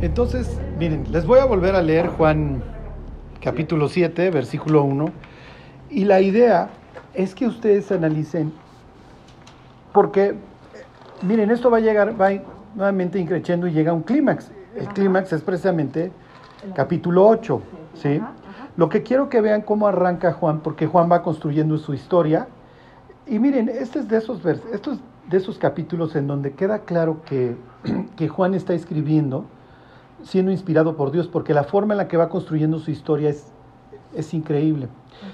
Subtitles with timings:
[0.00, 2.62] Entonces, miren, les voy a volver a leer Juan
[3.40, 5.06] capítulo 7, versículo 1.
[5.90, 6.70] Y la idea
[7.14, 8.52] es que ustedes analicen,
[9.92, 10.36] porque,
[11.22, 12.30] miren, esto va a llegar, va
[12.76, 14.52] nuevamente increciendo y llega a un clímax.
[14.76, 16.12] El clímax es precisamente
[16.76, 17.60] capítulo 8,
[17.94, 18.20] ¿sí?
[18.76, 22.46] Lo que quiero que vean cómo arranca Juan, porque Juan va construyendo su historia.
[23.26, 27.22] Y miren, este es de esos, esto es de esos capítulos en donde queda claro
[27.24, 27.56] que,
[28.16, 29.44] que Juan está escribiendo
[30.22, 33.52] siendo inspirado por Dios, porque la forma en la que va construyendo su historia es,
[34.14, 34.88] es increíble.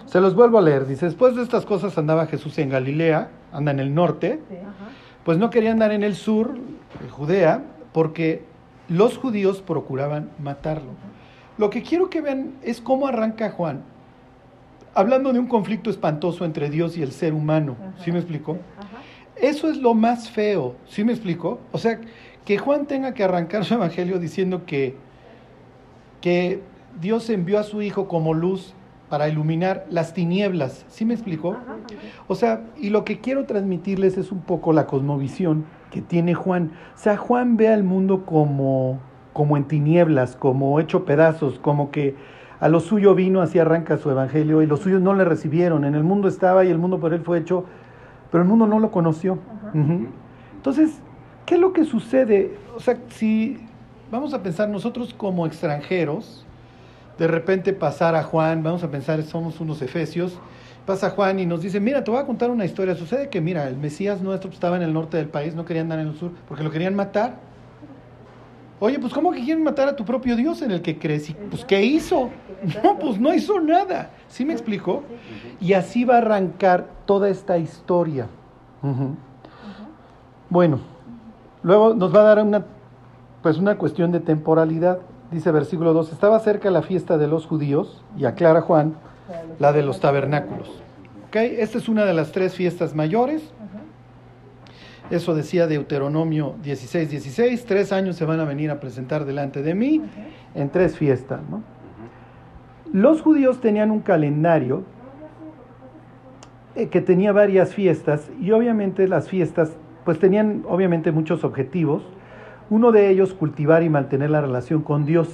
[0.06, 0.86] Se los vuelvo a leer.
[0.86, 4.40] Dice, después de estas cosas andaba Jesús en Galilea, anda en el norte,
[5.24, 6.54] pues no quería andar en el sur,
[7.02, 8.44] en Judea, porque
[8.88, 10.90] los judíos procuraban matarlo.
[11.56, 13.82] Lo que quiero que vean es cómo arranca Juan,
[14.94, 17.76] hablando de un conflicto espantoso entre Dios y el ser humano.
[18.02, 18.58] ¿Sí me explico?
[19.36, 20.76] Eso es lo más feo.
[20.86, 21.58] ¿Sí me explico?
[21.72, 22.00] O sea,
[22.44, 24.96] que Juan tenga que arrancar su evangelio diciendo que,
[26.20, 26.60] que
[27.00, 28.74] Dios envió a su Hijo como luz
[29.08, 30.84] para iluminar las tinieblas.
[30.88, 31.56] ¿Sí me explicó?
[32.26, 36.72] O sea, y lo que quiero transmitirles es un poco la cosmovisión que tiene Juan.
[36.94, 38.98] O sea, Juan ve al mundo como,
[39.32, 42.16] como en tinieblas, como hecho pedazos, como que
[42.60, 45.84] a lo suyo vino, así arranca su evangelio, y los suyos no le recibieron.
[45.84, 47.64] En el mundo estaba y el mundo por él fue hecho,
[48.30, 49.38] pero el mundo no lo conoció.
[50.56, 51.00] Entonces,
[51.46, 52.56] ¿Qué es lo que sucede?
[52.74, 53.58] O sea, si
[54.10, 56.44] vamos a pensar nosotros como extranjeros,
[57.18, 60.38] de repente pasar a Juan, vamos a pensar, somos unos efesios,
[60.86, 62.94] pasa Juan y nos dice, mira, te voy a contar una historia.
[62.94, 65.98] Sucede que, mira, el Mesías nuestro estaba en el norte del país, no quería andar
[65.98, 67.36] en el sur, porque lo querían matar.
[68.80, 71.32] Oye, pues ¿cómo que quieren matar a tu propio Dios en el que crees?
[71.50, 72.30] pues ¿qué hizo?
[72.82, 74.10] No, pues no hizo nada.
[74.26, 75.02] ¿Sí me explico?
[75.60, 78.26] Y así va a arrancar toda esta historia.
[80.48, 80.80] Bueno,
[81.64, 82.66] Luego nos va a dar una,
[83.42, 84.98] pues una cuestión de temporalidad.
[85.32, 88.94] Dice versículo 2, estaba cerca la fiesta de los judíos, y aclara Juan,
[89.58, 90.70] la de los tabernáculos.
[91.28, 91.56] ¿Okay?
[91.58, 93.50] Esta es una de las tres fiestas mayores.
[95.10, 97.64] Eso decía Deuteronomio 16, 16.
[97.64, 100.02] Tres años se van a venir a presentar delante de mí
[100.54, 101.40] en tres fiestas.
[102.92, 104.84] Los judíos tenían un calendario
[106.74, 112.02] eh, que tenía varias fiestas y obviamente las fiestas pues tenían obviamente muchos objetivos.
[112.70, 115.28] Uno de ellos, cultivar y mantener la relación con Dios.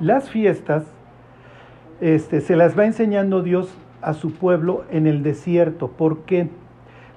[0.00, 0.84] Las fiestas
[2.00, 3.68] este, se las va enseñando Dios
[4.02, 5.88] a su pueblo en el desierto.
[5.88, 6.48] ¿Por qué?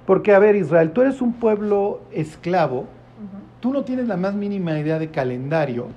[0.06, 2.86] Porque, a ver, Israel, tú eres un pueblo esclavo,
[3.60, 5.88] tú no tienes la más mínima idea de calendario,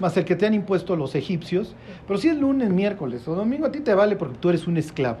[0.00, 1.74] más el que te han impuesto los egipcios,
[2.06, 4.76] pero si es lunes, miércoles o domingo, a ti te vale porque tú eres un
[4.76, 5.18] esclavo.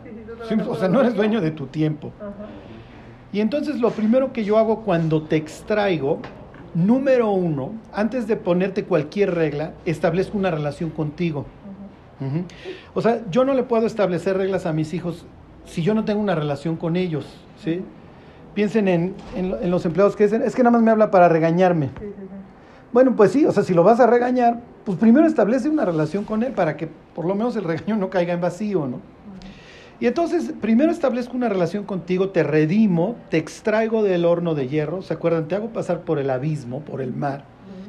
[0.68, 2.12] O sea, no eres dueño de tu tiempo.
[3.34, 6.20] Y entonces lo primero que yo hago cuando te extraigo,
[6.72, 11.44] número uno, antes de ponerte cualquier regla, establezco una relación contigo.
[12.94, 15.26] O sea, yo no le puedo establecer reglas a mis hijos
[15.64, 17.26] si yo no tengo una relación con ellos,
[17.58, 17.82] ¿sí?
[18.54, 21.90] Piensen en, en, los empleados que dicen, es que nada más me habla para regañarme.
[22.92, 26.22] Bueno, pues sí, o sea, si lo vas a regañar, pues primero establece una relación
[26.22, 29.00] con él para que por lo menos el regaño no caiga en vacío, ¿no?
[30.00, 35.02] Y entonces, primero establezco una relación contigo, te redimo, te extraigo del horno de hierro,
[35.02, 35.46] ¿se acuerdan?
[35.46, 37.44] Te hago pasar por el abismo, por el mar,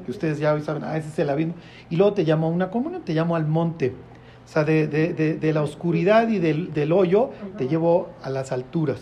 [0.05, 1.55] que ustedes ya hoy saben, ah, ese es el abismo,
[1.89, 3.94] y luego te llamo a una comunión, te llamo al monte.
[4.45, 8.51] O sea, de, de, de, la oscuridad y del, del, hoyo te llevo a las
[8.51, 9.01] alturas.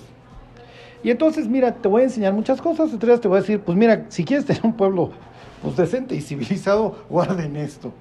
[1.03, 2.93] Y entonces, mira, te voy a enseñar muchas cosas.
[2.93, 5.11] Entonces te voy a decir, pues mira, si quieres tener un pueblo
[5.61, 7.91] pues, decente y civilizado, guarden esto.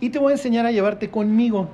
[0.00, 1.68] Y te voy a enseñar a llevarte conmigo.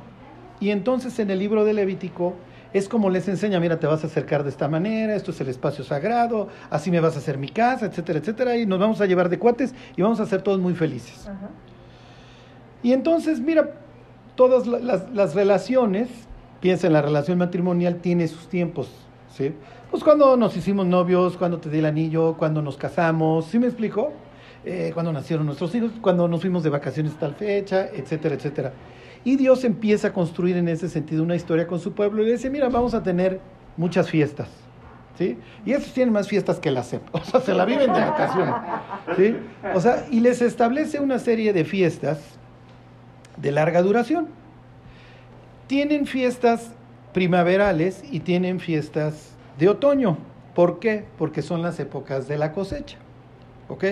[0.58, 2.34] Y entonces en el libro de Levítico
[2.76, 5.48] es como les enseña, mira, te vas a acercar de esta manera, esto es el
[5.48, 9.06] espacio sagrado, así me vas a hacer mi casa, etcétera, etcétera, y nos vamos a
[9.06, 11.28] llevar de cuates y vamos a ser todos muy felices.
[12.82, 13.70] Y entonces, mira,
[14.34, 16.08] todas las, relaciones,
[16.60, 18.88] piensa en la relación matrimonial, tiene sus tiempos,
[19.34, 19.52] ¿sí?
[19.90, 23.66] Pues cuando nos hicimos novios, cuando te di el anillo, cuando nos casamos, ¿sí me
[23.66, 24.12] explico?
[24.64, 28.72] Eh, cuando nacieron nuestros hijos, cuando nos fuimos de vacaciones tal fecha, etcétera, etcétera.
[29.26, 32.32] Y Dios empieza a construir en ese sentido una historia con su pueblo y le
[32.34, 33.40] dice, mira, vamos a tener
[33.76, 34.48] muchas fiestas.
[35.18, 35.36] ¿Sí?
[35.64, 38.54] Y esos tienen más fiestas que la CEP, o sea, se la viven de vacaciones.
[39.16, 39.36] ¿sí?
[39.74, 42.20] O sea, y les establece una serie de fiestas
[43.36, 44.28] de larga duración.
[45.66, 46.70] Tienen fiestas
[47.12, 50.18] primaverales y tienen fiestas de otoño.
[50.54, 51.04] ¿Por qué?
[51.18, 52.98] Porque son las épocas de la cosecha.
[53.66, 53.86] ¿Ok?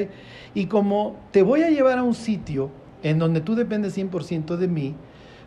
[0.54, 2.70] Y como te voy a llevar a un sitio
[3.02, 4.94] en donde tú dependes 100% de mí,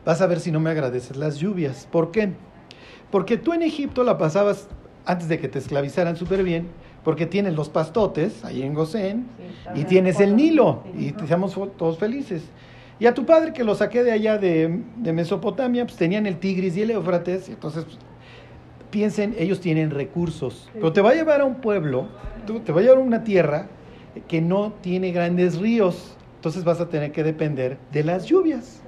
[0.07, 1.85] vas a ver si no me agradeces las lluvias.
[1.91, 2.29] ¿Por qué?
[3.11, 4.69] Porque tú en Egipto la pasabas,
[5.05, 6.67] antes de que te esclavizaran súper bien,
[7.03, 9.25] porque tienes los pastotes ahí en Gosén
[9.73, 11.15] Sí, y tienes el Nilo y Sí.
[11.23, 12.41] estamos todos felices.
[12.99, 16.37] Y a tu padre que lo saqué de allá de, de Mesopotamia, pues tenían el
[16.37, 17.97] Tigris y el Éufrates, y entonces pues,
[18.89, 22.07] piensen, ellos tienen recursos, pero te va a llevar a un pueblo,
[22.65, 23.67] te va a llevar a una tierra
[24.29, 28.83] que no tiene grandes ríos, entonces vas a tener que depender de las lluvias.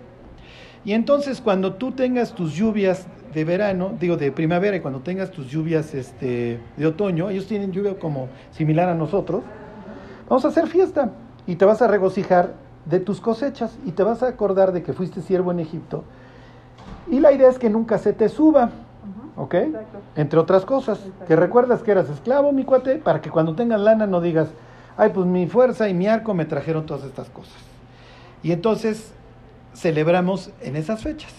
[0.85, 5.31] Y entonces cuando tú tengas tus lluvias de verano, digo de primavera, y cuando tengas
[5.31, 9.43] tus lluvias este, de otoño, ellos tienen lluvia como similar a nosotros,
[10.27, 11.11] vamos a hacer fiesta
[11.45, 12.53] y te vas a regocijar
[12.85, 16.03] de tus cosechas y te vas a acordar de que fuiste siervo en Egipto.
[17.11, 18.69] Y la idea es que nunca se te suba.
[19.35, 19.53] ¿ok?
[19.53, 19.99] Exacto.
[20.15, 21.25] Entre otras cosas, Exacto.
[21.25, 24.49] que recuerdas que eras esclavo, mi cuate, para que cuando tengas lana no digas,
[24.97, 27.55] ay, pues mi fuerza y mi arco me trajeron todas estas cosas.
[28.43, 29.13] Y entonces
[29.79, 31.33] celebramos en esas fechas.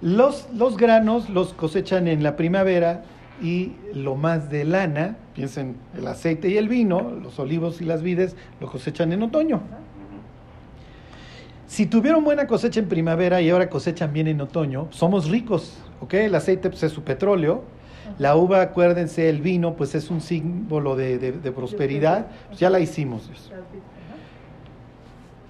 [0.00, 3.02] Los, los granos los cosechan en la primavera
[3.42, 8.02] y lo más de lana, piensen el aceite y el vino, los olivos y las
[8.02, 9.60] vides, lo cosechan en otoño.
[11.66, 16.14] Si tuvieron buena cosecha en primavera y ahora cosechan bien en otoño, somos ricos, ¿ok?
[16.14, 17.62] El aceite pues, es su petróleo,
[18.18, 22.68] la uva, acuérdense, el vino pues es un símbolo de, de- de prosperidad, pues, ya
[22.70, 23.26] la hicimos.
[23.28, 23.52] Dios.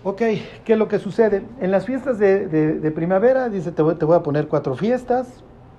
[0.03, 0.19] Ok,
[0.65, 1.43] ¿qué es lo que sucede?
[1.61, 4.75] En las fiestas de, de- de primavera, dice, te voy, te voy a poner cuatro
[4.75, 5.29] fiestas,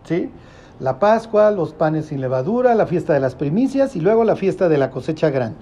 [0.03, 0.29] ¿sí?
[0.79, 4.69] La Pascua, los panes sin levadura, la fiesta de las primicias y luego la fiesta
[4.69, 5.57] de la cosecha grande.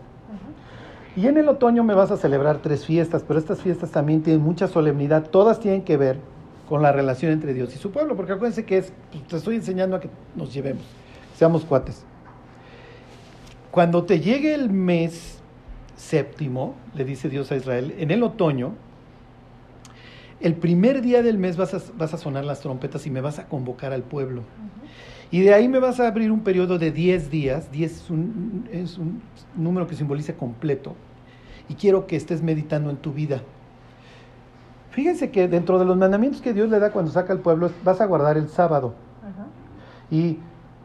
[1.16, 4.42] Y en el otoño me vas a celebrar tres fiestas, pero estas fiestas también tienen
[4.42, 6.18] mucha solemnidad, todas tienen que ver
[6.68, 9.56] con la relación entre Dios y su pueblo, porque acuérdense que es, pues, te estoy
[9.56, 10.84] enseñando a que nos llevemos,
[11.36, 12.06] seamos cuates.
[13.72, 15.40] Cuando te llegue el mes
[16.00, 18.74] séptimo, le dice Dios a Israel, en el otoño,
[20.40, 23.40] el primer día del mes vas a, vas a sonar las trompetas y me vas
[23.40, 24.44] a convocar al pueblo.
[25.30, 27.72] Y de ahí me vas a abrir un periodo de 10 días.
[27.72, 29.22] 10 es un, es un
[29.56, 30.96] número que simboliza completo.
[31.68, 33.42] Y quiero que estés meditando en tu vida.
[34.92, 38.02] Fíjense que dentro de los mandamientos que Dios le da cuando saca al pueblo, vas
[38.02, 38.96] a guardar el sábado.
[40.10, 40.40] Y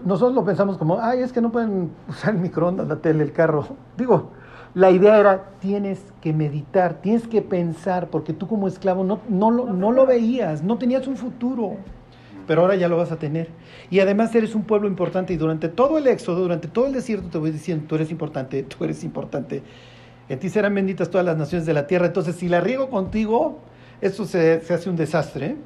[0.04, 3.32] nosotros lo pensamos como, ay, es que no pueden usar el microondas, la tele, el
[3.32, 3.66] carro.
[3.96, 4.32] Digo,
[4.74, 9.50] la idea era, tienes que meditar, tienes que pensar, porque tú como esclavo no, no,
[9.50, 11.76] lo, no lo veías, no tenías un futuro
[12.46, 13.48] pero ahora ya lo vas a tener.
[13.90, 17.28] Y además eres un pueblo importante y durante todo el éxodo, durante todo el desierto
[17.28, 19.62] te voy diciendo, tú eres importante, tú eres importante.
[20.28, 22.06] En ti serán benditas todas las naciones de la tierra.
[22.06, 23.58] Entonces, si la riego contigo,
[24.00, 25.56] esto se, se hace un desastre.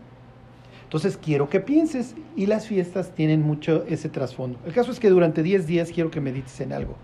[0.84, 2.14] Entonces, quiero que pienses.
[2.34, 4.58] Y las fiestas tienen mucho ese trasfondo.
[4.66, 6.96] El caso es que durante 10 días quiero que medites en algo.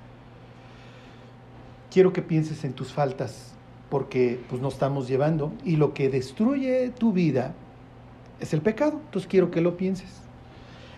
[1.94, 3.52] Quiero que pienses en tus faltas,
[3.88, 5.52] porque pues nos estamos llevando.
[5.64, 7.54] Y lo que destruye tu vida
[8.40, 8.98] es el pecado.
[9.04, 10.08] Entonces quiero que lo pienses.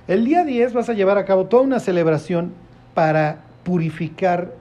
[0.09, 2.55] El día 10 vas a llevar a cabo toda una celebración
[2.95, 4.55] para purificar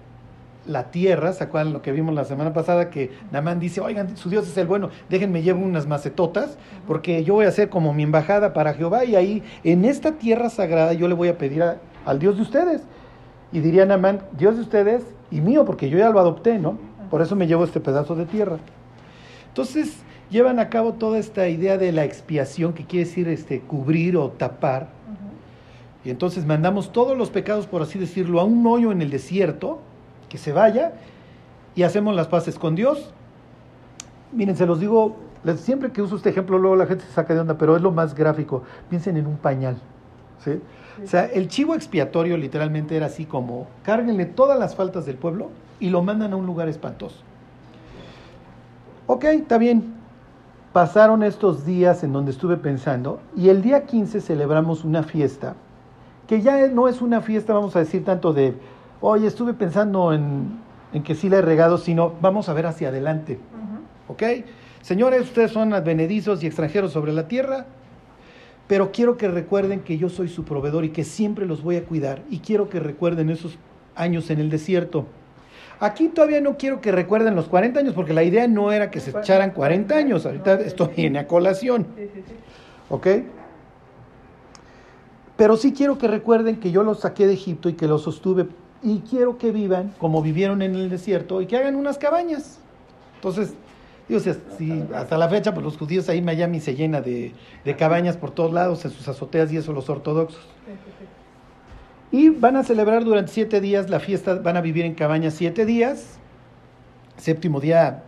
[0.68, 1.32] la tierra.
[1.32, 2.90] ¿Se acuerdan lo que vimos la semana pasada?
[2.90, 7.36] Que Namán dice, oigan, su Dios es el bueno, déjenme llevo unas macetotas, porque yo
[7.36, 11.08] voy a hacer como mi embajada para Jehová y ahí, en esta tierra sagrada, yo
[11.08, 11.64] le voy a pedir
[12.06, 12.82] al Dios de ustedes.
[13.56, 16.78] Y diría Namán, Dios de ustedes y mío, porque yo ya lo adopté, ¿no?
[17.10, 18.58] Por eso me llevo este pedazo de tierra.
[19.48, 19.96] Entonces,
[20.30, 24.30] llevan a cabo toda esta idea de la expiación, que quiere decir este, cubrir o
[24.30, 24.90] tapar.
[26.04, 29.80] Y entonces mandamos todos los pecados, por así decirlo, a un hoyo en el desierto,
[30.28, 30.92] que se vaya,
[31.76, 33.14] y hacemos las paces con Dios.
[34.34, 35.16] Miren, se los digo,
[35.56, 37.92] siempre que uso este ejemplo, luego la gente se saca de onda, pero es lo
[37.92, 38.64] más gráfico.
[38.90, 39.78] Piensen en un pañal.
[40.44, 40.60] ¿sí?
[41.04, 45.50] O sea, el chivo expiatorio literalmente era así como, cárguenle todas las faltas del pueblo
[45.80, 47.18] y lo mandan a un lugar espantoso.
[49.08, 49.94] Ok, está bien.
[50.74, 55.56] Pasaron estos días en donde estuve pensando y el día 15 celebramos una fiesta
[56.28, 58.56] que ya no es una fiesta, vamos a decir, tanto de,
[59.00, 60.60] oye, estuve pensando en,
[60.92, 63.34] en que sí la he regado, sino vamos a ver hacia adelante.
[63.34, 64.14] Ujú.
[64.14, 64.24] ¿Ok?
[64.82, 67.66] Señores, ustedes son advenedizos y extranjeros sobre la tierra,
[68.68, 71.84] pero quiero que recuerden que yo soy su proveedor y que siempre los voy a
[71.84, 72.24] cuidar.
[72.30, 73.58] Y quiero que recuerden esos
[73.96, 75.06] años en el desierto.
[75.80, 79.00] Aquí todavía no quiero que recuerden los 40 años, porque la idea no era que
[79.00, 80.26] se echaran 40 años.
[80.26, 81.86] Ahorita esto viene a colación.
[82.90, 83.08] ¿Ok?
[85.36, 88.48] Pero sí quiero que recuerden que yo los saqué de Egipto y que los sostuve.
[88.82, 92.60] Y quiero que vivan como vivieron en el desierto y que hagan unas cabañas.
[93.16, 93.54] Entonces,
[94.08, 97.34] digo, si, si hasta la fecha, pues los judíos ahí en Miami se llena de,
[97.64, 100.46] de cabañas por todos lados, en sus azoteas y eso los ortodoxos.
[102.12, 105.66] Y van a celebrar durante siete días la fiesta, van a vivir en cabañas siete
[105.66, 106.20] días.
[107.18, 108.04] Séptimo día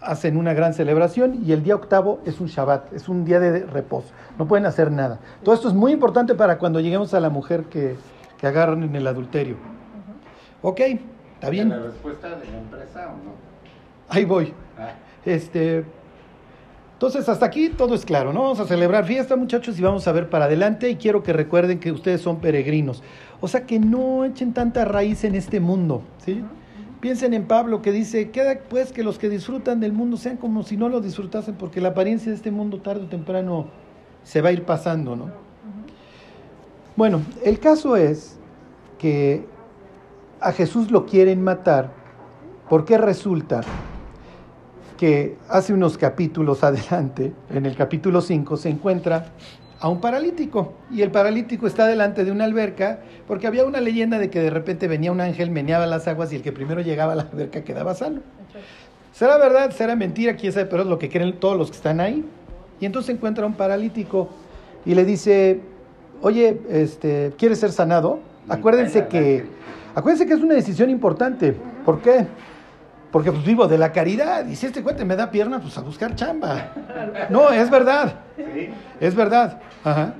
[0.00, 3.60] hacen una gran celebración y el día octavo es un Shabbat, es un día de
[3.66, 4.08] reposo.
[4.38, 5.20] No pueden hacer nada.
[5.42, 7.96] Todo esto es muy importante para cuando lleguemos a la mujer que,
[8.38, 9.56] que agarran en el adulterio.
[10.62, 10.80] Ok,
[11.42, 11.70] ¿Está bien?
[11.70, 13.32] ¿La respuesta de la empresa o no?
[14.08, 14.54] Ahí voy.
[14.78, 14.92] Ah,
[15.24, 15.84] Este,
[17.02, 18.42] entonces, hasta aquí todo es claro, ¿no?
[18.42, 20.88] Vamos a celebrar fiesta, muchachos, y vamos a ver para adelante.
[20.88, 23.02] Y quiero que recuerden que ustedes son peregrinos.
[23.40, 26.44] O sea, que no echen tanta raíz en este mundo, ¿sí?
[27.00, 30.62] Piensen en Pablo que dice, queda pues que los que disfrutan del mundo sean como
[30.62, 33.66] si no lo disfrutasen, porque la apariencia de este mundo tarde o temprano
[34.22, 35.28] se va a ir pasando, ¿no?
[36.94, 38.38] Bueno, el caso es
[38.98, 39.44] que
[40.40, 41.90] a Jesús lo quieren matar
[42.68, 43.62] porque resulta
[45.02, 49.32] que hace unos capítulos adelante, en el capítulo 5, se encuentra
[49.80, 50.74] a un paralítico.
[50.92, 54.50] Y el paralítico está delante de una alberca, porque había una leyenda de que de
[54.50, 57.64] repente venía un ángel, meneaba las aguas y el que primero llegaba a la alberca
[57.64, 58.20] quedaba sano.
[59.10, 59.72] ¿Será verdad?
[59.72, 60.36] ¿Será mentira?
[60.36, 60.66] ¿Quién sabe?
[60.66, 62.24] Pero es lo que creen todos los que están ahí.
[62.78, 64.28] Y entonces encuentra a un paralítico
[64.86, 65.62] y le dice,
[66.20, 68.20] oye, este, ¿quieres ser sanado?
[68.48, 69.46] Acuérdense que,
[69.96, 71.56] acuérdense que es una decisión importante.
[71.84, 72.28] ¿Por qué?
[73.12, 74.46] Porque pues vivo de la caridad.
[74.46, 76.72] Y si este cuate me da pierna, pues a buscar chamba.
[77.30, 78.14] No, es verdad.
[78.36, 78.70] sí.
[79.00, 79.60] Es verdad.
[79.84, 80.14] Ajá.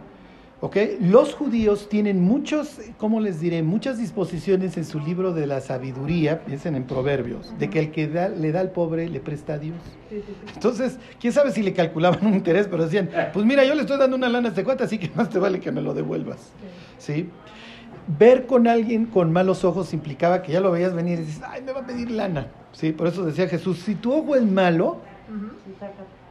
[0.60, 0.76] ¿Ok?
[1.00, 3.64] Los judíos tienen muchos, ¿cómo les diré?
[3.64, 8.06] Muchas disposiciones en su libro de la sabiduría, piensen en proverbios, de que el que
[8.06, 9.74] da- le da al pobre le presta a Dios.
[10.54, 13.98] Entonces, quién sabe si le calculaban un interés, pero decían, pues mira, yo le estoy
[13.98, 16.52] dando una lana a este cuate, así que más te vale que me lo devuelvas.
[16.96, 17.28] ¿Sí?
[18.06, 21.62] Ver con alguien con malos ojos implicaba que ya lo veías venir y dices, ay,
[21.62, 22.46] me va a pedir lana.
[22.72, 22.92] ¿Sí?
[22.92, 24.98] Por eso decía Jesús, si tu ojo es malo,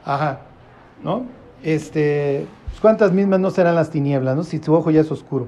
[0.06, 0.40] Ajá,
[1.04, 1.26] ¿no?
[1.64, 4.44] Este, pues, ¿cuántas mismas no serán las tinieblas, no?
[4.44, 5.48] Si tu ojo ya es oscuro.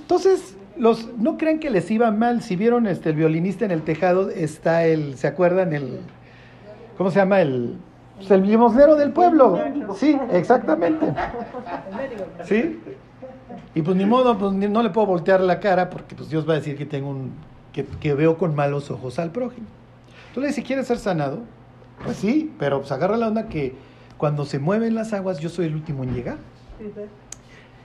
[0.00, 2.42] Entonces, los, no crean que les iba mal.
[2.42, 5.72] Si vieron este, el violinista en el tejado, está el, ¿se acuerdan?
[5.72, 6.00] El,
[6.96, 7.40] ¿cómo se llama?
[7.42, 7.76] El,
[8.16, 9.58] pues, el limosnero del pueblo.
[9.96, 11.12] Sí, exactamente.
[12.44, 12.80] ¿Sí?
[13.74, 16.54] Y pues ni modo, pues no le puedo voltear la cara porque pues Dios va
[16.54, 17.32] a decir que tengo un,
[17.72, 19.66] que, que veo con malos ojos al prójimo.
[20.32, 21.40] Entonces le dice, ¿quieres ser sanado?
[22.02, 23.74] Pues sí, pero pues agarra la onda que
[24.16, 26.38] cuando se mueven las aguas yo soy el último en llegar.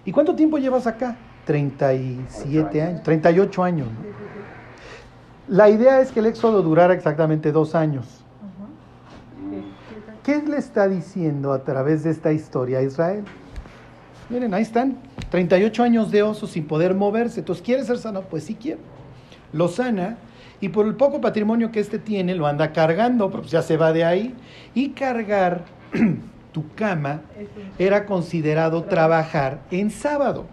[0.05, 1.17] ¿Y cuánto tiempo llevas acá?
[1.43, 3.87] 37 años, 38 años.
[3.89, 5.55] ¿no?
[5.57, 8.23] La idea es que el éxodo durara exactamente dos años.
[10.23, 13.25] ¿Qué le está diciendo a través de esta historia a Israel?
[14.29, 14.99] Miren, ahí están,
[15.31, 17.41] 38 años de oso sin poder moverse.
[17.41, 18.21] Entonces, ¿quiere ser sano?
[18.21, 18.79] Pues sí quiere.
[19.53, 20.17] Lo sana
[20.59, 23.93] y por el poco patrimonio que este tiene, lo anda cargando, pues ya se va
[23.93, 24.35] de ahí.
[24.73, 25.65] Y cargar
[26.51, 27.21] tu cama
[27.77, 30.45] era considerado trabajar en sábado.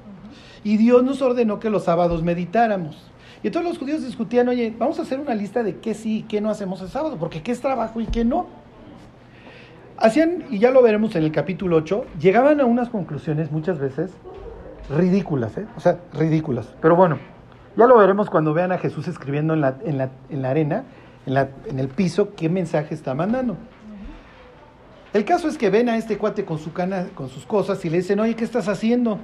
[0.63, 3.11] Y Dios nos ordenó que los sábados meditáramos.
[3.43, 6.23] Y entonces los judíos discutían, oye, vamos a hacer una lista de qué sí y
[6.23, 8.47] qué no hacemos el sábado, porque qué es trabajo y qué no.
[9.99, 14.13] Hacían, y ya lo veremos en el capítulo 8, llegaban a unas conclusiones muchas veces
[14.91, 15.67] ridículas, ¿eh?
[15.77, 16.75] O sea, ridículas.
[16.81, 17.19] Pero bueno,
[17.77, 20.85] ya lo veremos cuando vean a Jesús escribiendo en la, en la, en la arena,
[21.27, 23.57] en, la, en el piso, qué mensaje está mandando.
[25.13, 27.91] El caso es que ven a este cuate con, su cana, con sus cosas y
[27.91, 29.19] le dicen, oye, ¿qué estás haciendo?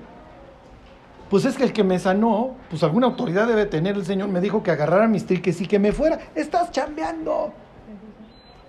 [1.28, 4.40] Pues es que el que me sanó, pues alguna autoridad debe tener, el Señor me
[4.40, 6.18] dijo que agarrara mis triques y que me fuera.
[6.34, 7.52] Estás chambeando.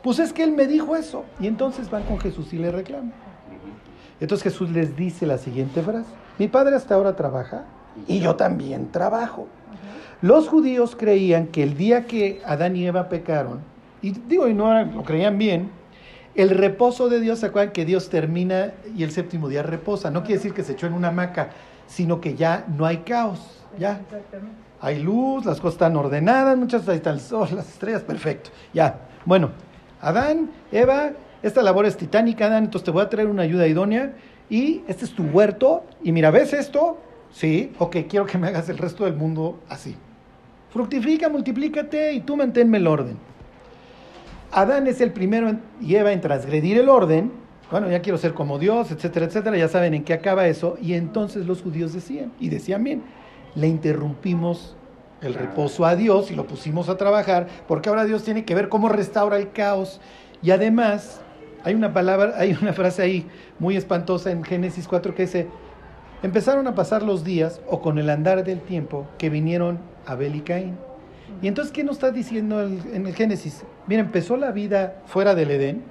[0.04, 1.26] Pues es que él me dijo eso.
[1.40, 3.14] Y entonces van con Jesús y le reclaman.
[4.20, 6.10] Entonces Jesús les dice la siguiente frase.
[6.38, 7.66] Mi padre hasta ahora trabaja
[8.08, 9.48] y yo también trabajo.
[10.22, 13.62] Los judíos creían que el día que Adán y Eva pecaron,
[14.04, 15.72] y digo, y no lo creían bien,
[16.36, 20.12] el reposo de Dios, ¿se acuerdan que Dios termina y el séptimo día reposa?
[20.12, 21.50] No quiere decir que se echó en una hamaca,
[21.88, 24.02] sino que ya no hay caos, ya.
[24.80, 28.52] Hay luz, las cosas están ordenadas, muchas ahí está el sol, las estrellas, perfecto.
[28.74, 29.00] Ya.
[29.26, 29.50] Bueno,
[30.02, 31.12] Adán, Eva,
[31.42, 34.14] esta labor es titánica, Adán, entonces te voy a traer una ayuda idónea
[34.50, 36.98] y este es tu huerto y mira, ¿ves esto?
[37.32, 39.98] Sí, ok, quiero que me hagas el resto del mundo así.
[40.72, 43.18] Fructifica, multiplícate y tú manténme el orden.
[44.52, 47.32] Adán es el primero y Eva en transgredir el orden.
[47.70, 49.58] Bueno, ya quiero ser como Dios, etcétera, etcétera.
[49.58, 50.78] Ya saben en qué acaba eso.
[50.82, 53.04] Y entonces los judíos decían, y decían bien,
[53.56, 54.76] le interrumpimos
[55.22, 58.70] el reposo a Dios y lo pusimos a trabajar, porque ahora Dios tiene que ver
[58.70, 60.02] cómo restaura el caos.
[60.42, 61.22] Y además,
[61.64, 63.28] hay una palabra, hay una frase ahí
[63.60, 65.48] muy espantosa en Génesis 4 que dice,
[66.24, 70.42] empezaron a pasar los días o con el andar del tiempo que vinieron Abel y
[70.42, 70.78] Caín.
[71.42, 73.64] Y entonces, ¿qué nos está diciendo en el Génesis?
[73.88, 75.84] Mira, empezó la vida fuera del Edén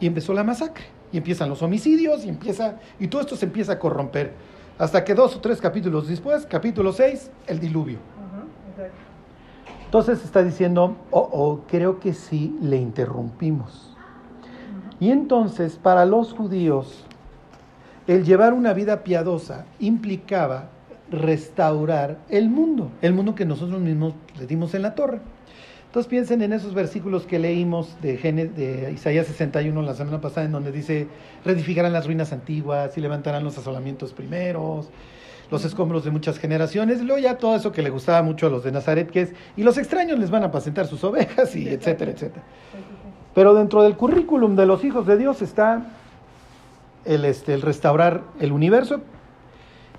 [0.00, 0.84] y empezó la masacre.
[1.12, 4.32] Y empiezan los homicidios y empieza, y todo esto se empieza a corromper.
[4.78, 7.98] Hasta que dos o tres capítulos después, capítulo 6, el diluvio.
[9.86, 13.96] Entonces está diciendo, oh, oh, creo que sí le interrumpimos.
[15.00, 17.04] Y entonces, para los judíos,
[18.06, 20.70] el llevar una vida piadosa implicaba
[21.10, 25.20] restaurar el mundo, el mundo que nosotros mismos le dimos en la torre.
[25.86, 30.52] Entonces piensen en esos versículos que leímos de, de Isaías 61 la semana pasada, en
[30.52, 31.08] donde dice,
[31.44, 34.90] reedificarán las ruinas antiguas y levantarán los asolamientos primeros,
[35.50, 38.64] los escombros de muchas generaciones, luego ya todo eso que le gustaba mucho a los
[38.64, 42.10] de Nazaret, que es, y los extraños les van a apacentar sus ovejas, y etcétera,
[42.10, 42.44] etcétera.
[43.34, 45.86] Pero dentro del currículum de los hijos de Dios está
[47.06, 49.00] el, este, el restaurar el universo.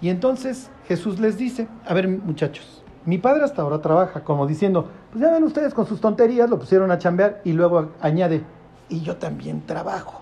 [0.02, 4.90] Y entonces Jesús les dice, a ver muchachos, mi padre hasta ahora trabaja, como diciendo,
[5.12, 8.44] pues ya ven ustedes con sus tonterías, lo pusieron a chambear y luego añade,
[8.90, 10.22] y yo también trabajo.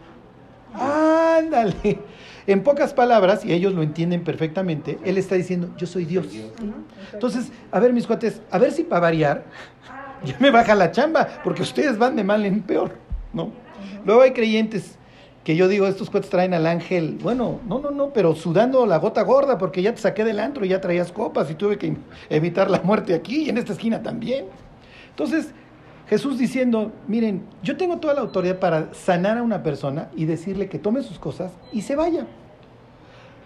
[0.74, 2.00] Ándale.
[2.48, 6.28] En pocas palabras, y ellos lo entienden perfectamente, él está diciendo, yo soy Dios.
[7.12, 9.46] Entonces, a ver mis cuates, a ver si para variar,
[10.24, 12.92] ya me baja la chamba, porque ustedes van de mal en peor,
[13.34, 13.52] ¿no?
[14.06, 14.98] Luego hay creyentes
[15.46, 18.98] que yo digo, estos cuates traen al ángel, bueno, no, no, no, pero sudando la
[18.98, 21.96] gota gorda porque ya te saqué del antro y ya traías copas y tuve que
[22.30, 24.48] evitar la muerte aquí y en esta esquina también.
[25.12, 25.54] Entonces,
[26.10, 30.68] Jesús diciendo, miren, yo tengo toda la autoridad para sanar a una persona y decirle
[30.68, 32.26] que tome sus cosas y se vaya.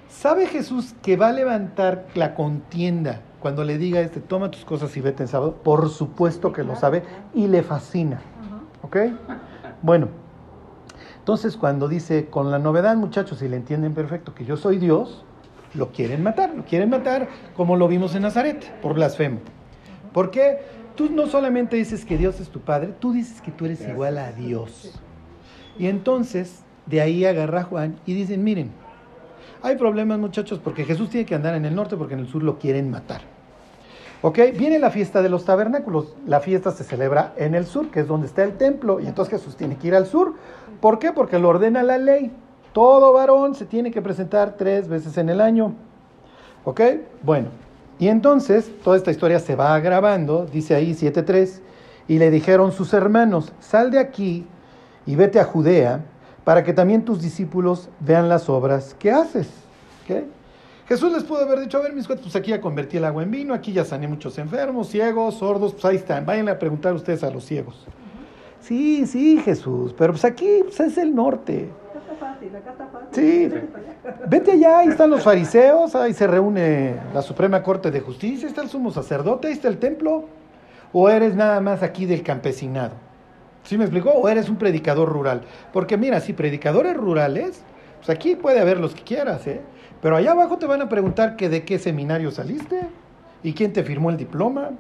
[0.07, 4.95] ¿Sabe Jesús que va a levantar la contienda cuando le diga este, toma tus cosas
[4.95, 5.57] y vete en sábado?
[5.65, 7.03] Por supuesto que lo sabe
[7.33, 8.21] y le fascina.
[8.83, 8.97] ¿Ok?
[9.81, 10.28] Bueno.
[11.29, 15.23] Entonces, cuando dice, con la novedad, muchachos, si le entienden perfecto que yo soy Dios,
[15.75, 19.37] lo quieren matar, lo quieren matar como lo vimos en Nazaret, por blasfemo.
[20.11, 20.57] ¿Por qué?
[20.95, 24.17] Tú no solamente dices que Dios es tu Padre, tú dices que tú eres igual
[24.17, 24.99] a Dios.
[25.77, 28.71] Y entonces, de ahí agarra Juan y dicen, miren,
[29.61, 32.41] hay problemas muchachos porque Jesús tiene que andar en el norte porque en el sur
[32.41, 33.21] lo quieren matar.
[34.21, 34.39] ¿Ok?
[34.57, 36.15] Viene la fiesta de los tabernáculos.
[36.27, 39.39] La fiesta se celebra en el sur, que es donde está el templo, y entonces
[39.39, 40.33] Jesús tiene que ir al sur.
[40.81, 41.13] ¿Por qué?
[41.13, 42.31] Porque lo ordena la ley.
[42.73, 45.73] Todo varón se tiene que presentar tres veces en el año.
[46.65, 46.81] ¿Ok?
[47.23, 47.47] Bueno,
[47.97, 51.61] y entonces toda esta historia se va agravando, dice ahí 7.3,
[52.07, 54.45] y le dijeron sus hermanos, sal de aquí
[55.05, 56.01] y vete a Judea,
[56.43, 59.47] para que también tus discípulos vean las obras que haces.
[60.03, 60.23] ¿Ok?
[60.89, 63.21] Jesús les pudo haber dicho, a ver mis cuates, pues aquí ya convertí el agua
[63.21, 66.95] en vino, aquí ya sané muchos enfermos, ciegos, sordos, pues ahí están, vayan a preguntar
[66.95, 67.85] ustedes a los ciegos.
[68.59, 71.69] Sí, sí, Jesús, pero pues aquí pues es el norte.
[73.11, 73.51] Sí,
[74.27, 78.63] vete allá, ahí están los fariseos, ahí se reúne la Suprema Corte de Justicia, está
[78.63, 80.25] el sumo sacerdote, ahí está el templo.
[80.91, 82.93] ¿O eres nada más aquí del campesinado?
[83.63, 84.09] ¿Sí me explicó?
[84.09, 85.43] ¿O eres un predicador rural?
[85.71, 87.61] Porque mira, si predicadores rurales,
[87.97, 89.61] pues aquí puede haber los que quieras, ¿eh?
[90.01, 92.81] Pero allá abajo te van a preguntar que de qué seminario saliste
[93.43, 94.71] y quién te firmó el diploma.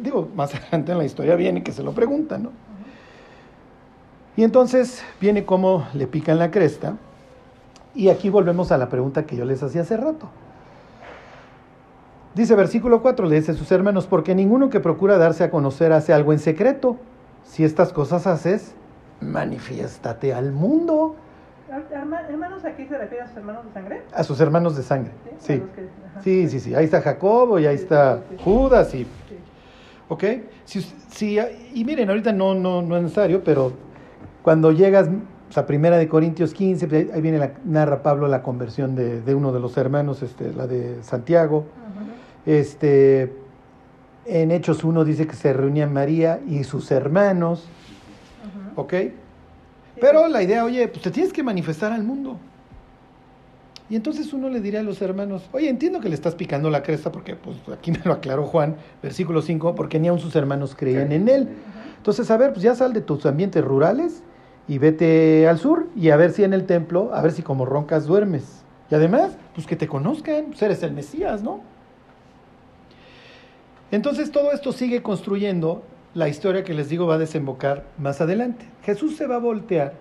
[0.00, 2.50] Digo, más adelante en la historia viene que se lo preguntan, ¿no?
[4.36, 6.96] Y entonces viene como le pican la cresta.
[7.94, 10.28] Y aquí volvemos a la pregunta que yo les hacía hace rato.
[12.36, 15.92] Dice versículo 4, le dice a sus hermanos, porque ninguno que procura darse a conocer
[15.92, 16.96] hace algo en secreto.
[17.42, 18.74] Si estas cosas haces,
[19.20, 21.16] manifiéstate al mundo.
[21.70, 24.02] ¿Hermanos aquí se refiere a sus hermanos de sangre?
[24.12, 25.62] A sus hermanos de sangre, sí.
[26.22, 26.74] Sí, sí, sí.
[26.74, 29.06] Ahí está Jacobo y ahí está Judas y...
[30.08, 30.24] ¿Ok?
[30.64, 31.38] Si,
[31.74, 33.72] y miren, ahorita no, no, no es necesario, pero
[34.42, 35.10] cuando llegas
[35.54, 39.34] a Primera de Corintios 15, pues, ahí viene la, narra Pablo la conversión de, de,
[39.34, 41.66] uno de los hermanos, este, la de Santiago.
[42.46, 43.34] Este,
[44.24, 47.68] en Hechos 1 dice que se reunían María y sus hermanos.
[48.76, 48.94] ¿Ok?
[50.00, 52.38] Pero la idea, oye, pues te tienes que manifestar al mundo.
[53.90, 56.82] Y entonces uno le diría a los hermanos, oye, entiendo que le estás picando la
[56.82, 60.74] cresta, porque pues aquí me lo aclaró Juan, versículo 5, porque ni aun sus hermanos
[60.76, 61.48] creían en él.
[61.96, 64.22] Entonces, a ver, pues ya sal de tus ambientes rurales
[64.68, 67.64] y vete al sur y a ver si en el templo, a ver si como
[67.64, 68.62] roncas duermes.
[68.90, 71.60] Y además, pues que te conozcan, pues eres el Mesías, ¿no?
[73.90, 75.82] Entonces todo esto sigue construyendo
[76.14, 78.68] la historia que les digo va a desembocar más adelante.
[78.82, 79.94] Jesús se va a voltear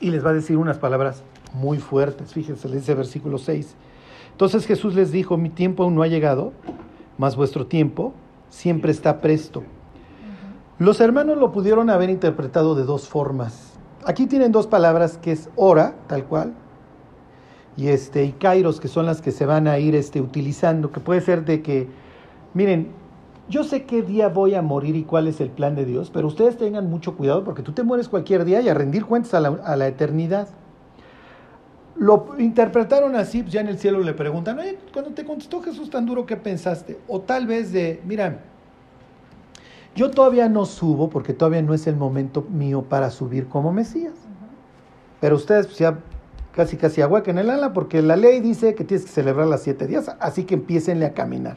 [0.00, 1.22] y les va a decir unas palabras
[1.54, 2.32] muy fuertes.
[2.32, 3.74] Fíjense, le dice versículo 6.
[4.32, 6.52] Entonces Jesús les dijo, mi tiempo aún no ha llegado,
[7.18, 8.14] mas vuestro tiempo
[8.48, 9.62] siempre está presto.
[10.78, 13.74] Los hermanos lo pudieron haber interpretado de dos formas.
[14.04, 16.54] Aquí tienen dos palabras que es hora, tal cual,
[17.76, 21.00] y este y kairos, que son las que se van a ir este, utilizando, que
[21.00, 21.88] puede ser de que,
[22.52, 22.90] miren,
[23.48, 26.28] yo sé qué día voy a morir y cuál es el plan de Dios, pero
[26.28, 29.40] ustedes tengan mucho cuidado porque tú te mueres cualquier día y a rendir cuentas a
[29.40, 30.48] la, a la eternidad.
[31.96, 35.90] Lo interpretaron así, pues ya en el cielo le preguntan, oye, cuando te contestó Jesús
[35.90, 36.98] tan duro, ¿qué pensaste?
[37.06, 38.40] O tal vez de, mira,
[39.94, 44.14] yo todavía no subo porque todavía no es el momento mío para subir como Mesías.
[45.20, 45.98] Pero ustedes pues, ya
[46.52, 49.86] casi casi en el ala porque la ley dice que tienes que celebrar las siete
[49.86, 51.56] días, así que empiecenle a caminar.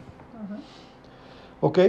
[1.61, 1.79] ¿Ok?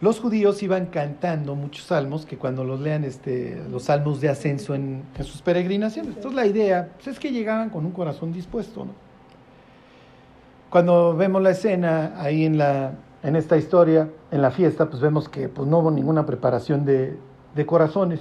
[0.00, 4.74] los judíos iban cantando muchos salmos que cuando los lean este, los salmos de ascenso
[4.74, 6.16] en, sus peregrinaciones.
[6.16, 8.84] Entonces la idea pues, es que llegaban con un corazón dispuesto.
[8.84, 8.92] ¿no?
[10.70, 12.92] Cuando vemos la escena ahí en, la,
[13.24, 17.18] en esta historia, en la fiesta, pues vemos que pues, no hubo ninguna preparación de,
[17.56, 18.20] de corazones.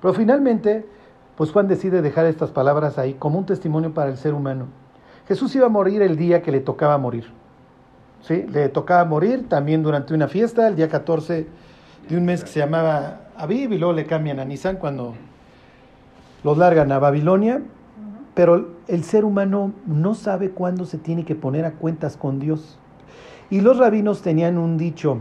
[0.00, 0.86] Pero finalmente,
[1.36, 4.66] pues Juan decide dejar estas palabras ahí como un testimonio para el ser humano.
[5.28, 7.26] Jesús iba a morir el día que le tocaba morir.
[8.22, 8.44] ¿Sí?
[8.48, 11.46] Le tocaba morir también durante una fiesta, el día 14
[12.08, 15.14] de un mes que se llamaba Aviv, y luego le cambian a Nisan cuando
[16.42, 17.62] los largan a Babilonia.
[18.34, 22.78] Pero el ser humano no sabe cuándo se tiene que poner a cuentas con Dios.
[23.48, 25.18] Y los rabinos tenían un dicho,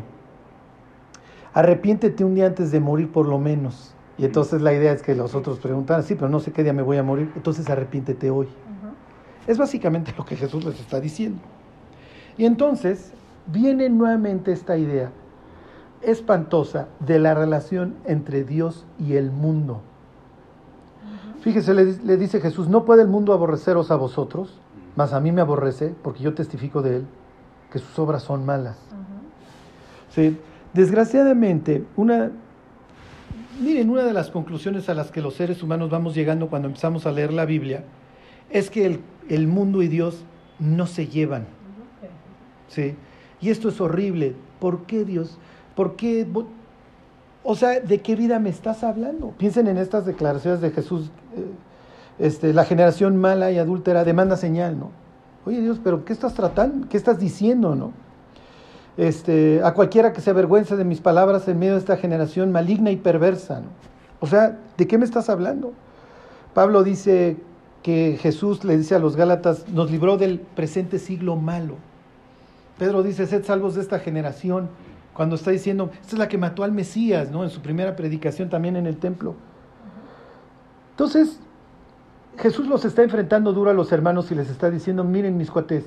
[1.53, 3.95] arrepiéntete un día antes de morir por lo menos.
[4.17, 6.73] Y entonces la idea es que los otros preguntan, sí, pero no sé qué día
[6.73, 8.47] me voy a morir, entonces arrepiéntete hoy.
[9.47, 11.39] Es básicamente lo que Jesús les está diciendo.
[12.37, 13.11] Y entonces
[13.47, 15.11] viene nuevamente esta idea
[16.01, 19.81] espantosa de la relación entre Dios y el mundo.
[21.41, 24.59] Fíjese, le, le, dice Jesús, no puede el mundo aborreceros a vosotros,
[24.95, 27.05] mas a mí me aborrece, porque yo testifico de él,
[27.71, 28.77] que sus obras son malas.
[28.91, 30.13] Uh -huh.
[30.13, 30.37] ¿Sí?
[30.73, 32.31] Desgraciadamente, una,
[33.61, 37.05] miren, una de las conclusiones a las que los seres humanos vamos llegando cuando empezamos
[37.05, 37.83] a leer la Biblia
[38.49, 40.23] es que el, el mundo y Dios
[40.59, 41.45] no se llevan.
[42.67, 42.95] ¿Sí?
[43.41, 44.35] Y esto es horrible.
[44.59, 45.37] ¿Por qué Dios?
[45.75, 46.27] ¿Por qué?
[47.43, 49.33] O sea, ¿de qué vida me estás hablando?
[49.37, 51.11] Piensen en estas declaraciones de Jesús.
[51.35, 51.45] Eh,
[52.17, 54.91] este, la generación mala y adúltera demanda señal, ¿no?
[55.45, 56.87] Oye Dios, pero ¿qué estás tratando?
[56.89, 57.91] ¿Qué estás diciendo, no?
[58.97, 62.91] Este, a cualquiera que se avergüence de mis palabras en medio de esta generación maligna
[62.91, 63.67] y perversa, ¿no?
[64.21, 65.73] O sea, ¿de qué me estás hablando?
[66.53, 67.37] Pablo dice
[67.83, 71.75] que Jesús le dice a los Gálatas, nos libró del presente siglo malo.
[72.77, 74.69] Pedro dice, sed salvos de esta generación,
[75.13, 77.43] cuando está diciendo, esta es la que mató al Mesías, ¿no?
[77.43, 79.35] En su primera predicación también en el templo.
[80.91, 81.39] Entonces,
[82.37, 85.85] Jesús los está enfrentando duro a los hermanos y les está diciendo, miren mis cuates,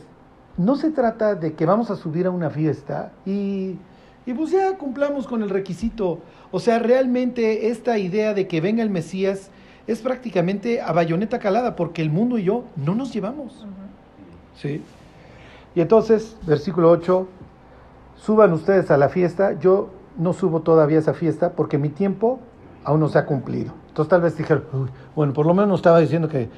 [0.57, 3.77] no se trata de que vamos a subir a una fiesta y,
[4.25, 6.21] y pues ya cumplamos con el requisito.
[6.51, 9.51] O sea, realmente esta idea de que venga el Mesías
[9.87, 13.63] es prácticamente a bayoneta calada, porque el mundo y yo no nos llevamos.
[13.63, 14.61] Uh -huh.
[14.61, 14.83] ¿Sí?
[15.75, 17.27] Y entonces, versículo 8,
[18.17, 22.41] suban ustedes a la fiesta, yo no subo todavía a esa fiesta porque mi tiempo
[22.85, 23.73] aún no se ha cumplido.
[23.89, 24.65] Entonces tal vez dijeron,
[25.15, 26.49] bueno, por lo menos estaba diciendo que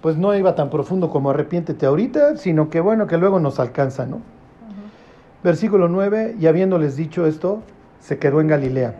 [0.00, 4.04] pues no iba tan profundo como arrepiéntete ahorita, sino que bueno, que luego nos alcanza,
[4.04, 4.16] ¿no?
[4.16, 5.42] Uh -huh.
[5.44, 7.62] Versículo 9, y habiéndoles dicho esto,
[8.00, 8.96] se quedó en Galilea.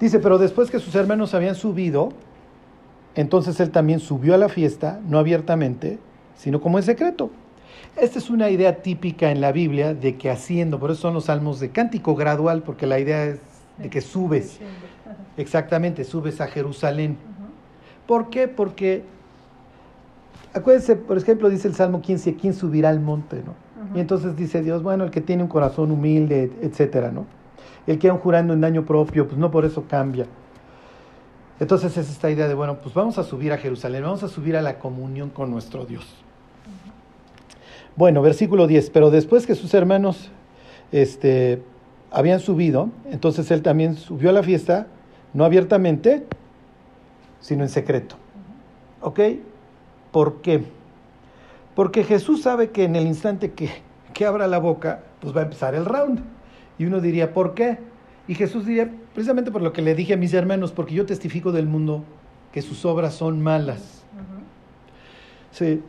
[0.00, 2.08] Dice, pero después que sus hermanos habían subido,
[3.14, 5.98] entonces él también subió a la fiesta, no abiertamente,
[6.36, 7.30] sino como en secreto.
[7.96, 11.24] Esta es una idea típica en la Biblia de que haciendo, por eso son los
[11.24, 13.40] salmos de cántico gradual, porque la idea es
[13.78, 14.58] de que subes,
[15.36, 17.16] exactamente, subes a Jerusalén.
[18.06, 18.48] ¿Por qué?
[18.48, 19.04] Porque,
[20.54, 23.42] acuérdense, por ejemplo, dice el Salmo 15, ¿quién subirá al monte?
[23.44, 23.54] ¿no?
[23.94, 27.26] Y entonces dice Dios, bueno, el que tiene un corazón humilde, etcétera, ¿no?
[27.86, 30.26] El que aún jurando en daño propio, pues no por eso cambia.
[31.58, 34.56] Entonces es esta idea de, bueno, pues vamos a subir a Jerusalén, vamos a subir
[34.56, 36.06] a la comunión con nuestro Dios.
[38.00, 40.30] Bueno, versículo 10, pero después que sus hermanos
[40.90, 41.62] este,
[42.10, 44.86] habían subido, entonces él también subió a la fiesta,
[45.34, 46.24] no abiertamente,
[47.40, 48.16] sino en secreto.
[49.02, 49.20] ¿Ok?
[50.12, 50.64] ¿Por qué?
[51.74, 53.68] Porque Jesús sabe que en el instante que,
[54.14, 56.22] que abra la boca, pues va a empezar el round.
[56.78, 57.80] Y uno diría, ¿por qué?
[58.26, 61.52] Y Jesús diría, precisamente por lo que le dije a mis hermanos, porque yo testifico
[61.52, 62.02] del mundo
[62.50, 64.06] que sus obras son malas.
[64.14, 64.42] Uh -huh.
[65.52, 65.82] Sí.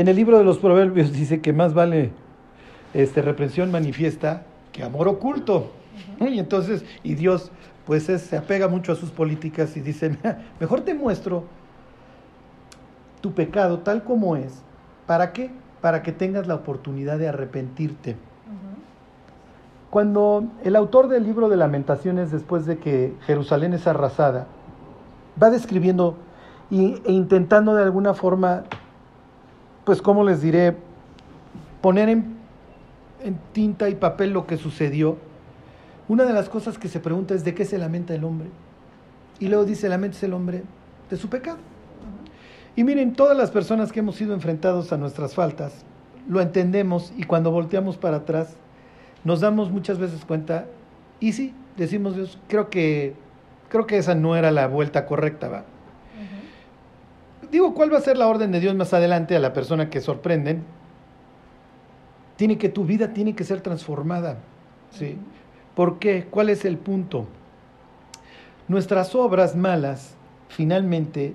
[0.00, 2.10] En el libro de los Proverbios dice que más vale
[2.94, 5.72] este, reprensión manifiesta que amor oculto.
[6.18, 6.32] Uh -huh.
[6.32, 7.52] Y entonces, y Dios
[7.84, 10.16] pues es, se apega mucho a sus políticas y dice,
[10.58, 11.44] mejor te muestro
[13.20, 14.62] tu pecado tal como es.
[15.06, 15.50] ¿Para qué?
[15.82, 18.16] Para que tengas la oportunidad de arrepentirte.
[19.90, 24.46] Cuando el autor del libro de lamentaciones, después de que Jerusalén es arrasada,
[25.42, 26.16] va describiendo
[26.70, 28.62] e intentando de alguna forma,
[29.90, 30.76] pues, ¿cómo les diré?
[31.80, 32.36] Poner en,
[33.52, 35.16] tinta y papel lo que sucedió.
[36.06, 38.50] Una de las cosas que se pregunta es de qué se lamenta el hombre.
[39.40, 40.62] Y luego dice, lamenta el hombre
[41.10, 41.58] de su pecado.
[42.76, 45.84] Y miren, todas las personas que hemos sido enfrentados a nuestras faltas,
[46.28, 48.54] lo entendemos y cuando volteamos para atrás,
[49.24, 50.66] nos damos muchas veces cuenta
[51.18, 53.16] y sí, decimos Dios, creo que
[53.68, 55.64] creo que esa no era la vuelta correcta, ¿va?
[57.50, 60.00] Digo, ¿cuál va a ser la orden de Dios más adelante a la persona que
[60.00, 60.64] sorprenden?
[62.36, 64.38] Tiene que tu vida tiene que ser transformada.
[64.90, 65.18] ¿sí?
[65.74, 66.26] ¿Por qué?
[66.30, 67.26] ¿Cuál es el punto?
[68.68, 70.14] Nuestras obras malas,
[70.48, 71.34] finalmente,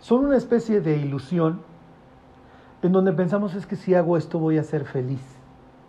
[0.00, 1.62] son una especie de ilusión
[2.82, 5.22] en donde pensamos es que si hago esto voy a ser feliz.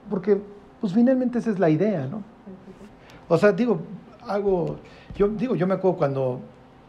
[0.10, 0.42] Porque,
[0.80, 2.24] pues finalmente esa es la idea, ¿no?
[3.28, 3.80] O sea, digo,
[4.28, 4.78] hago,
[5.16, 6.40] yo digo, yo me acuerdo cuando,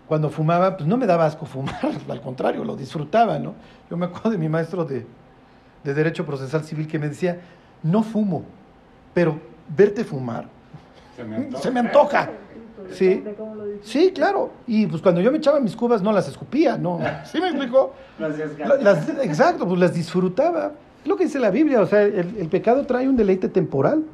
[0.08, 3.54] cuando fumaba, pues no me daba asco fumar, al contrario, lo disfrutaba, ¿no?
[3.90, 5.06] Yo me acuerdo de mi maestro de,
[5.84, 7.40] de Derecho Procesal Civil que me decía,
[7.82, 8.42] no fumo,
[9.14, 9.38] pero
[9.76, 10.46] verte fumar
[11.16, 11.62] Se me antoja.
[11.62, 12.30] se me antoja.
[12.92, 13.24] Sí.
[13.82, 14.50] Sí, claro.
[14.66, 17.00] Y pues cuando yo me echaba mis cubas no las escupía, ¿no?
[17.24, 17.92] ¿Sí me explico?
[18.18, 20.72] Las las- exacto, pues las disfrutaba.
[21.02, 24.04] Es lo que dice la Biblia, o sea, el, el pecado trae un deleite temporal,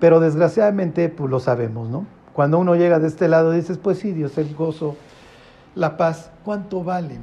[0.00, 2.04] pero desgraciadamente pues lo sabemos, ¿no?
[2.34, 4.96] Cuando uno llega de este lado dices, pues sí, Dios, el gozo,
[5.74, 7.22] la paz, ¿cuánto valen?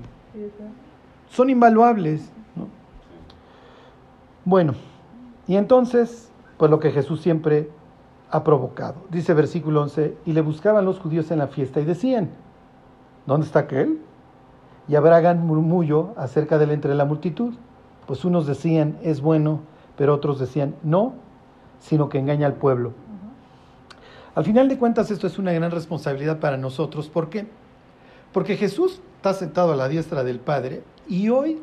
[1.30, 2.67] Son invaluables, ¿no?
[4.45, 4.74] Bueno,
[5.47, 7.69] y entonces, pues lo que Jesús siempre
[8.32, 8.95] ha provocado.
[9.10, 12.30] Dice versículo 11, y le buscaban los judíos en la fiesta y decían,
[13.26, 14.00] ¿dónde está aquel?
[14.88, 17.54] Y habrá gran murmullo acerca de él entre la multitud.
[18.08, 19.60] Pues unos decían, es bueno,
[19.97, 21.13] pero otros decían, no,
[21.80, 22.93] sino que engaña al pueblo.
[24.34, 27.10] Al final de cuentas, esto es una gran responsabilidad para nosotros.
[27.10, 27.48] ¿Por qué?
[28.32, 31.60] Porque Jesús está sentado a la diestra del Padre y hoy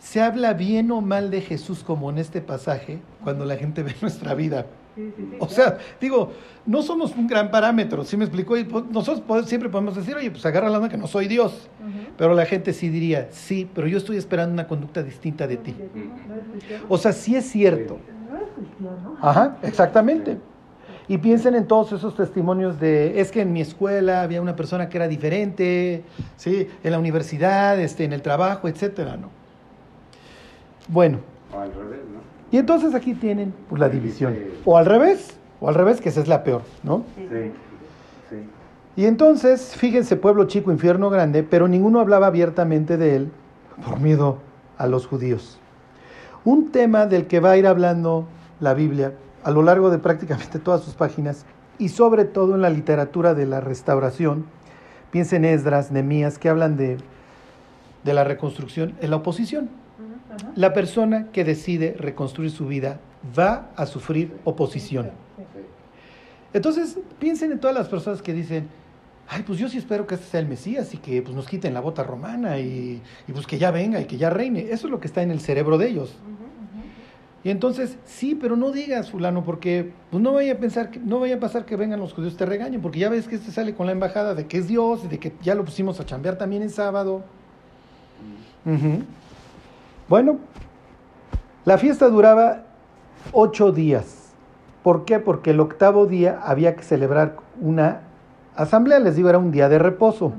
[0.00, 3.94] se habla bien o mal de Jesús como en este pasaje cuando la gente ve
[4.00, 4.66] nuestra vida.
[4.96, 6.32] Sí, sí, sí, O sea, digo,
[6.66, 8.56] no somos un gran parámetro, ¿sí me explicó?
[8.56, 11.68] Y nosotros siempre podemos decir, oye, pues agarra la mano que no soy Dios.
[12.16, 15.74] Pero la gente sí diría, sí, pero yo estoy esperando una conducta distinta de ti.
[16.88, 17.98] O sea, sí es cierto.
[18.30, 19.16] No es cristiano.
[19.20, 20.38] Ajá, exactamente.
[21.06, 24.88] Y piensen en todos esos testimonios de, es que en mi escuela había una persona
[24.88, 26.02] que era diferente,
[26.36, 26.68] ¿sí?
[26.82, 29.28] En la universidad, este, en el trabajo, etcétera, ¿no?
[30.88, 31.18] Bueno,
[31.54, 32.20] O al revés, ¿no?
[32.50, 34.34] y entonces aquí tienen pues, la división.
[34.64, 37.04] O al revés, o al revés, que esa es la peor, ¿no?
[37.16, 37.52] Sí.
[38.96, 43.32] Y entonces, fíjense, pueblo chico, infierno grande, pero ninguno hablaba abiertamente de él
[43.84, 44.38] por miedo
[44.78, 45.58] a los judíos.
[46.44, 48.26] Un tema del que va a ir hablando
[48.60, 49.14] la Biblia
[49.44, 51.44] a lo largo de prácticamente todas sus páginas
[51.78, 54.46] y sobre todo en la literatura de la restauración,
[55.10, 56.96] piensen Esdras, Nemías, que hablan de,
[58.02, 59.68] de la reconstrucción, en la oposición.
[60.56, 63.00] La persona que decide reconstruir su vida
[63.38, 65.10] va a sufrir oposición.
[66.52, 68.68] Entonces, piensen en todas las personas que dicen,
[69.28, 71.74] ay, pues yo sí espero que este sea el Mesías y que pues, nos quiten
[71.74, 74.60] la bota romana y, y, pues que ya venga y que ya reine.
[74.70, 76.16] Eso es lo que está en el cerebro de ellos.
[77.44, 81.20] Y entonces, sí, pero no digas, fulano, porque pues no vaya a pensar, que, no
[81.20, 83.52] vaya a pasar que vengan los judíos y te regañen, porque ya ves que este
[83.52, 86.06] sale con la embajada de que es Dios y de que ya lo pusimos a
[86.06, 87.22] chambear también en sábado.
[90.08, 90.38] Bueno,
[91.66, 92.62] la fiesta duraba
[93.32, 94.32] ocho días.
[94.82, 95.18] ¿Por qué?
[95.18, 98.00] Porque el octavo día había que celebrar una
[98.56, 100.32] asamblea, les digo, era un día de reposo.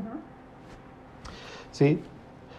[1.71, 1.99] ¿Sí?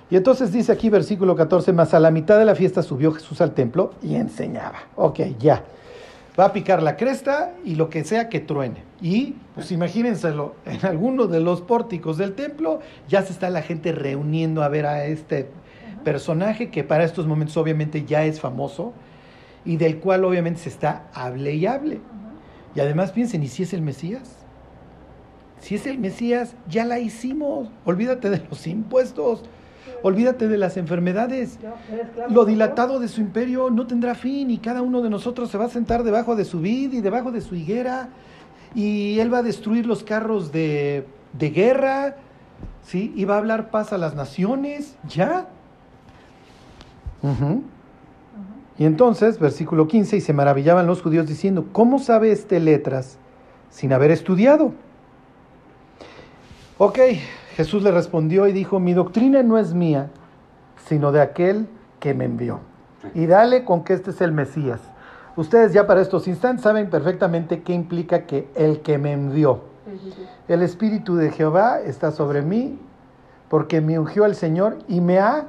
[0.08, 3.40] Y entonces dice aquí versículo 14, más a la mitad de la fiesta subió Jesús
[3.40, 4.78] al templo y enseñaba.
[4.94, 5.64] Ok, ya.
[6.38, 8.84] Va a picar la cresta y lo que sea que truene.
[9.00, 13.92] Y, pues imagínenselo, en alguno de los pórticos del templo ya se está la gente
[13.92, 15.48] reuniendo a ver a este
[16.04, 18.92] personaje que para estos momentos obviamente ya es famoso
[19.64, 22.00] y del cual obviamente se está hable y hable.
[22.76, 24.36] Y además piensen, ¿y si es el Mesías?
[25.58, 27.68] Si es el Mesías, ya la hicimos.
[27.84, 29.42] Olvídate de los impuestos,
[30.02, 31.58] olvídate de las enfermedades.
[32.28, 35.66] Lo dilatado de su imperio no tendrá fin y cada uno de nosotros se va
[35.66, 38.08] a sentar debajo de su vid y debajo de su higuera
[38.74, 42.16] y él va a destruir los carros de, de guerra,
[42.82, 43.12] ¿sí?
[43.16, 45.48] Y va a hablar paz a las naciones, ya.
[48.78, 53.18] Y entonces, versículo 15, y se maravillaban los judíos diciendo, ¿cómo sabe este letras
[53.70, 54.74] sin haber estudiado?
[56.78, 56.98] Ok,
[57.56, 60.10] Jesús le respondió y dijo, mi doctrina no es mía,
[60.86, 61.66] sino de aquel
[62.00, 62.60] que me envió.
[63.14, 64.80] Y dale con que este es el Mesías.
[65.36, 69.62] Ustedes ya para estos instantes saben perfectamente qué implica que el que me envió.
[70.48, 72.78] El Espíritu de Jehová está sobre mí
[73.48, 75.46] porque me ungió el Señor y me ha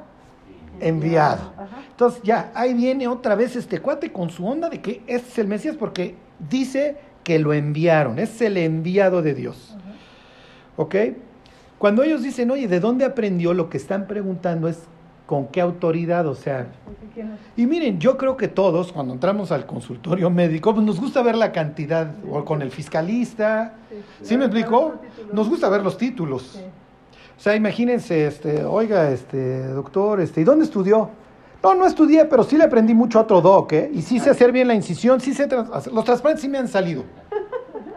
[0.80, 1.52] enviado.
[1.89, 5.38] Entonces ya, ahí viene otra vez este cuate con su onda de que este es
[5.39, 6.15] el Mesías porque
[6.50, 9.76] dice que lo enviaron, es el enviado de Dios.
[10.78, 10.96] ¿Ok?
[11.78, 13.54] Cuando ellos dicen, oye, ¿de dónde aprendió?
[13.54, 14.80] Lo que están preguntando es
[15.28, 16.68] con qué autoridad, o sea...
[17.56, 21.36] Y miren, yo creo que todos, cuando entramos al consultorio médico, pues nos gusta ver
[21.36, 23.74] la cantidad, o con el fiscalista,
[24.22, 24.96] ¿sí me explicó?
[25.34, 26.60] Nos gusta ver los títulos.
[27.38, 31.10] O sea, imagínense, este, oiga, este, doctor, este, ¿y dónde estudió?
[31.62, 33.92] No, no estudié, pero sí le aprendí mucho a otro doc, ¿eh?
[33.94, 35.48] Y sí sé hacer bien la incisión, sí sé...
[35.92, 37.04] Los trasplantes sí me han salido.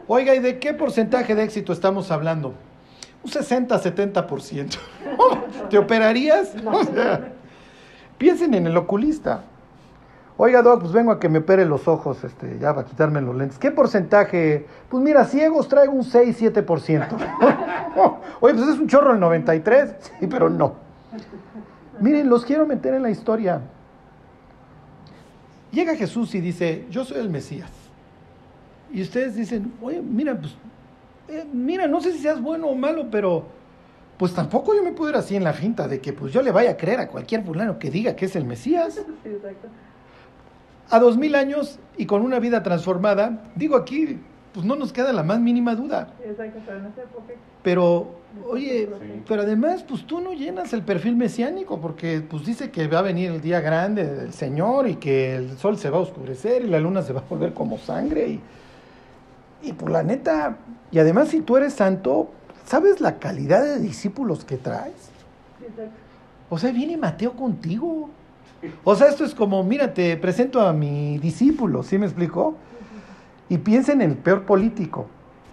[0.09, 2.55] Oiga, ¿y de qué porcentaje de éxito estamos hablando?
[3.23, 4.79] Un 60-70%.
[5.69, 6.55] ¿Te operarías?
[6.65, 7.33] O sea,
[8.19, 9.45] piensen en el oculista.
[10.37, 13.21] Oiga, Doc, pues vengo a que me opere los ojos, este, ya va a quitarme
[13.21, 13.59] los lentes.
[13.59, 14.67] ¿Qué porcentaje?
[14.89, 17.09] Pues mira, ciegos traigo un 6-7%.
[18.41, 19.97] Oye, pues es un chorro el 93.
[20.19, 20.77] Sí, pero no.
[22.01, 23.61] Miren, los quiero meter en la historia.
[25.73, 27.71] Llega Jesús y dice, yo soy el Mesías.
[28.91, 30.57] Y ustedes dicen, oye, mira, pues,
[31.31, 33.45] eh, mira, no sé si seas bueno o malo, pero
[34.19, 36.51] pues tampoco yo me puedo ir así en la finta de que pues yo le
[36.51, 38.97] vaya a creer a cualquier fulano que diga que es el Mesías.
[39.25, 39.69] Sí, exacto.
[40.91, 44.19] A dos mil años y con una vida transformada, digo aquí,
[44.53, 46.13] pues no nos queda la más mínima duda.
[46.25, 47.35] Exacto, pero época.
[47.63, 48.11] Pero,
[48.49, 49.23] oye, Sí.
[49.29, 53.03] pero además, pues tú no llenas el perfil mesiánico, porque pues dice que va a
[53.03, 56.69] venir el día grande del Señor y que el sol se va a oscurecer y
[56.69, 58.41] la luna se va a volver como sangre y,
[59.63, 60.57] y pues la neta,
[60.91, 62.31] y además si tú eres santo,
[62.65, 65.11] ¿sabes la calidad de discípulos que traes?
[66.49, 68.11] O sea, viene Mateo contigo.
[68.85, 72.57] O sea, esto es como, mira, te presento a mi discípulo, ¿sí me explicó?
[73.49, 75.07] Y piensa en el peor político,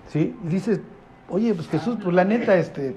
[0.10, 0.36] ¿sí?
[0.44, 0.82] Y dices,
[1.30, 2.96] oye, pues Jesús, pues la neta, este...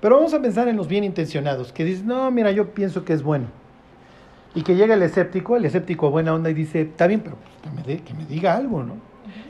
[0.00, 3.12] Pero vamos a pensar en los bien intencionados, que dices, no, mira, yo pienso que
[3.12, 3.46] es bueno.
[4.54, 7.54] Y que llega el escéptico, el escéptico buena onda y dice, está bien, pero pues,
[7.62, 8.94] que, me dé- que me diga algo, ¿no?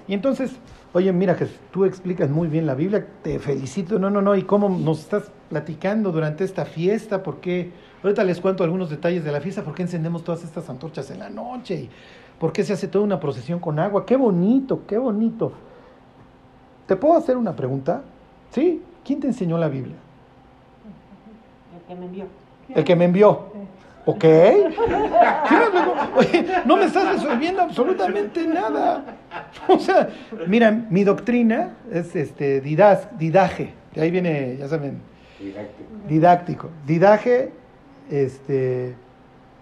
[0.09, 0.53] Y entonces,
[0.95, 4.45] oye, mira, Jesús, tú explicas muy bien la Biblia, te felicito, no, no, no, y
[4.45, 7.71] cómo nos estás platicando durante esta fiesta, por qué,
[8.03, 11.19] ahorita les cuento algunos detalles de la fiesta, por qué encendemos todas estas antorchas en
[11.19, 11.91] la noche, y
[12.39, 15.53] por qué se hace toda una procesión con agua, qué bonito, qué bonito.
[16.87, 18.03] ¿Te puedo hacer una pregunta?
[18.53, 18.83] ¿Sí?
[19.05, 19.97] ¿Quién te enseñó la Biblia?
[21.75, 22.25] El que me envió.
[22.75, 23.41] El que me envió.
[24.07, 24.25] ¿Ok?
[26.17, 29.05] Oye, no me estás resolviendo absolutamente nada.
[29.69, 30.09] O sea,
[30.47, 33.73] mira, mi doctrina es este didas, didaje.
[33.95, 35.01] De ahí viene, ya saben,
[35.41, 35.89] Didáctico.
[36.09, 36.71] didáctico.
[36.87, 37.53] Didaje
[38.11, 38.95] este,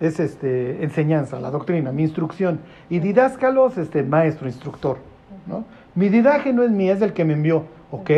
[0.00, 2.60] es este, enseñanza, la doctrina, mi instrucción.
[2.90, 4.98] Y didáscalos, este, maestro, instructor.
[5.46, 5.64] ¿no?
[5.94, 7.64] Mi didaje no es mío, es del que me envió.
[7.90, 8.10] ¿Ok?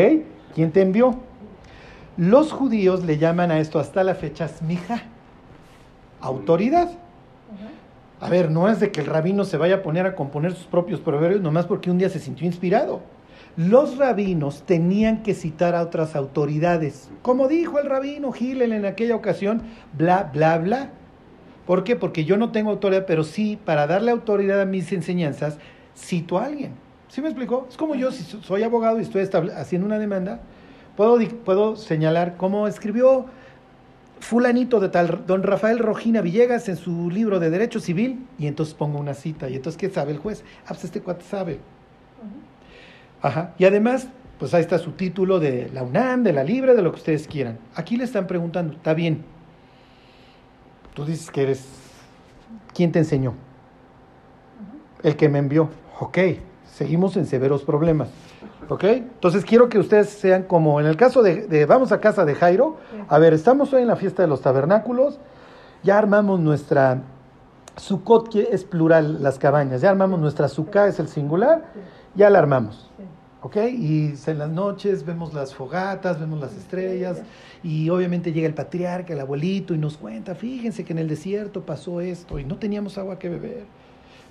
[0.55, 1.17] ¿Quién te envió?
[2.17, 5.03] Los judíos le llaman a esto hasta la fecha smija,
[6.25, 6.91] autoridad.
[8.21, 10.67] A ver, no es de que el rabino se vaya a poner a componer sus
[10.67, 13.01] propios proverbios nomás porque un día se sintió inspirado.
[13.57, 17.11] Los rabinos tenían que citar a otras autoridades.
[17.23, 20.91] Como dijo el rabino Gilel en aquella ocasión, bla, bla, bla.
[21.67, 21.97] ¿Por qué?
[21.97, 25.59] Porque yo no tengo autoridad, pero sí, para darle autoridad a mis enseñanzas,
[25.97, 26.73] cito a alguien.
[27.09, 27.67] ¿Sí me explicó?
[27.69, 29.23] Es como yo, si so- soy abogado y estoy
[29.57, 30.41] haciendo una demanda,
[30.97, 33.27] puedo, puedo señalar cómo escribió
[34.25, 38.75] fulanito de tal, don Rafael Rojina Villegas en su libro de Derecho Civil, y entonces
[38.75, 39.51] pongo una cita.
[39.51, 40.43] ¿Y entonces qué sabe el juez?
[40.65, 41.61] Ah, pues este cuate sabe.
[43.21, 43.55] Ajá.
[43.59, 44.09] Y además,
[44.39, 47.29] pues ahí está su título de la UNAM, de la Libre, de lo que ustedes
[47.29, 47.59] quieran.
[47.75, 49.25] Aquí le están preguntando, está bien.
[50.95, 51.65] Tú dices que eres...
[52.73, 53.35] ¿Quién te enseñó?
[55.03, 55.71] El que me envió.
[56.01, 56.19] Ok,
[56.73, 58.09] seguimos en severos problemas.
[58.68, 58.85] ¿Ok?
[58.85, 62.35] Entonces quiero que ustedes sean como en el caso de, de vamos a casa de
[62.35, 62.77] Jairo.
[63.09, 65.18] A ver, estamos hoy en la fiesta de los tabernáculos.
[65.83, 67.03] Ya armamos nuestra...
[67.77, 69.81] Sukkot que es plural, las cabañas.
[69.81, 71.64] Ya armamos nuestra suká, es el singular.
[72.14, 72.88] Ya la armamos.
[73.42, 73.57] ¿Ok?
[73.57, 77.20] Y en las noches vemos las fogatas, vemos las estrellas,
[77.62, 81.61] y obviamente llega el patriarca, el abuelito, y nos cuenta, fíjense que en el desierto
[81.61, 83.64] pasó esto, y no teníamos agua que beber.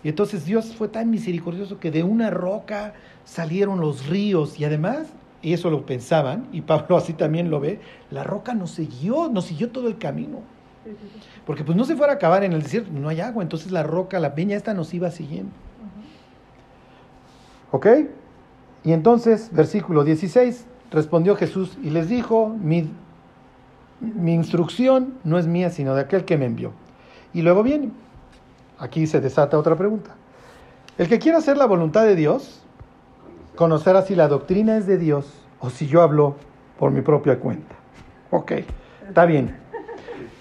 [0.03, 5.07] Y entonces Dios fue tan misericordioso que de una roca salieron los ríos, y además,
[5.41, 7.79] y eso lo pensaban, y Pablo así también lo ve,
[8.11, 10.41] la roca nos siguió, nos siguió todo el camino.
[11.45, 13.83] Porque pues no se fuera a acabar en el desierto, no hay agua, entonces la
[13.83, 15.51] roca, la peña esta nos iba siguiendo.
[17.71, 17.87] ¿Ok?
[18.83, 22.89] Y entonces, versículo 16, respondió Jesús y les dijo, mi,
[24.01, 26.73] mi instrucción no es mía, sino de aquel que me envió.
[27.33, 27.89] Y luego viene,
[28.79, 30.15] aquí se desata otra pregunta.
[30.97, 32.61] El que quiera hacer la voluntad de Dios,
[33.55, 36.35] conocerá si la doctrina es de Dios o si yo hablo
[36.77, 37.75] por mi propia cuenta.
[38.31, 38.51] Ok,
[39.07, 39.55] está bien.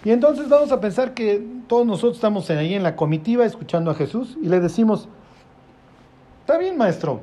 [0.05, 3.95] Y entonces vamos a pensar que todos nosotros estamos ahí en la comitiva escuchando a
[3.95, 5.09] Jesús y le decimos,
[6.41, 7.20] está bien maestro,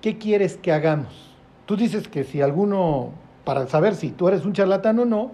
[0.00, 1.36] ¿qué quieres que hagamos?
[1.66, 3.12] Tú dices que si alguno,
[3.44, 5.30] para saber si tú eres un charlatán o no,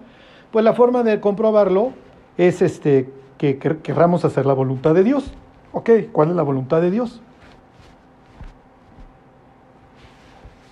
[0.51, 1.93] pues la forma de comprobarlo
[2.37, 5.33] es este, que quer- querramos hacer la voluntad de Dios.
[5.73, 7.21] Ok, ¿cuál es la voluntad de Dios?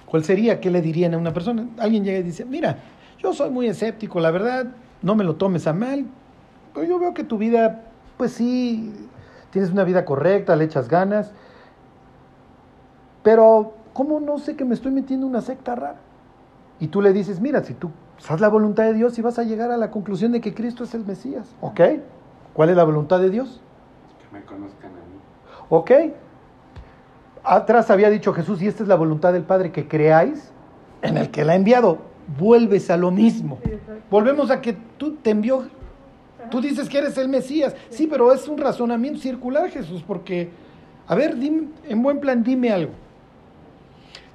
[0.07, 0.61] ¿Cuál sería?
[0.61, 1.67] ¿Qué le dirían a una persona?
[1.79, 2.79] Alguien llega y dice, mira,
[3.19, 4.67] yo soy muy escéptico, la verdad,
[5.01, 6.07] no me lo tomes a mal,
[6.75, 7.85] pero yo veo que tu vida,
[8.17, 8.93] pues sí,
[9.51, 11.33] tienes una vida correcta, le echas ganas,
[13.23, 15.97] pero ¿cómo no sé que me estoy metiendo en una secta rara?
[16.81, 17.91] Y tú le dices, mira, si tú
[18.29, 20.85] haz la voluntad de Dios y vas a llegar a la conclusión de que Cristo
[20.85, 21.81] es el Mesías, ¿ok?
[22.53, 23.61] ¿Cuál es la voluntad de Dios?
[24.21, 25.19] Que me conozcan a mí.
[25.69, 25.91] ¿Ok?
[27.45, 30.53] Atrás había dicho Jesús, y esta es la voluntad del Padre, que creáis
[31.01, 31.99] en el que la ha enviado.
[32.39, 33.59] Vuelves a lo mismo.
[34.11, 35.65] Volvemos a que tú te envió,
[36.51, 37.75] tú dices que eres el Mesías.
[37.91, 40.51] Sí, pero es un razonamiento circular, Jesús, porque,
[41.09, 42.93] a ver, dime, en buen plan, dime algo.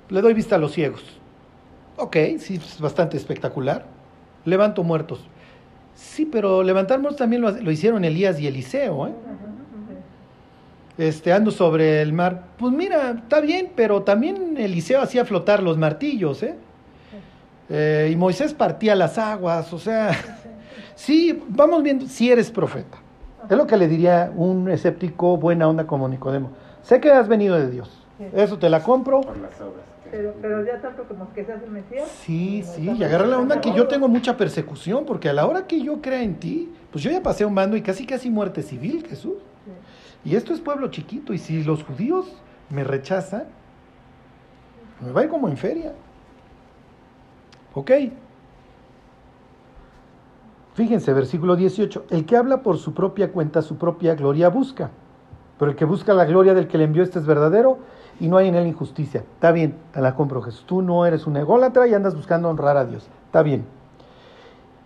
[0.09, 1.17] Le doy vista a los ciegos.
[1.98, 3.86] Ok, sí, es bastante espectacular.
[4.45, 5.28] Levanto muertos.
[5.95, 9.14] Sí, pero levantar muertos también lo, lo hicieron Elías y Eliseo, ¿eh?
[11.00, 12.45] Este, ando sobre el mar.
[12.58, 16.56] Pues mira, está bien, pero también Eliseo hacía flotar los martillos, ¿eh?
[17.70, 20.12] Eh, y Moisés partía las aguas, o sea,
[20.95, 22.98] sí, vamos viendo, si eres profeta.
[23.50, 26.52] Es lo que le diría un escéptico buena onda como Nicodemo.
[26.82, 27.89] Sé que has venido de Dios,
[28.34, 29.22] eso te la compro.
[29.22, 32.08] Por las obras Pero, pero ya tanto como que el Mesías.
[32.24, 35.68] Sí, sí, y agarra la onda que yo tengo mucha persecución, porque a la hora
[35.68, 38.62] que yo crea en ti, pues yo ya pasé un bando y casi casi muerte
[38.64, 39.36] civil, Jesús.
[39.66, 40.30] Sí.
[40.32, 42.26] Y esto es pueblo chiquito, y si los judíos
[42.70, 43.45] me rechazan,
[45.01, 45.93] me va a ir como en feria.
[47.74, 47.91] ¿Ok?
[50.74, 54.91] Fíjense, versículo 18, el que habla por su propia cuenta, su propia gloria busca,
[55.58, 57.80] pero el que busca la gloria del que le envió, este es verdadero,
[58.20, 59.22] y no hay en él injusticia.
[59.36, 60.65] Está bien, te la compro Jesús.
[60.65, 63.07] Tú no eres un ególatra y andas buscando honrar a Dios.
[63.26, 63.65] Está bien.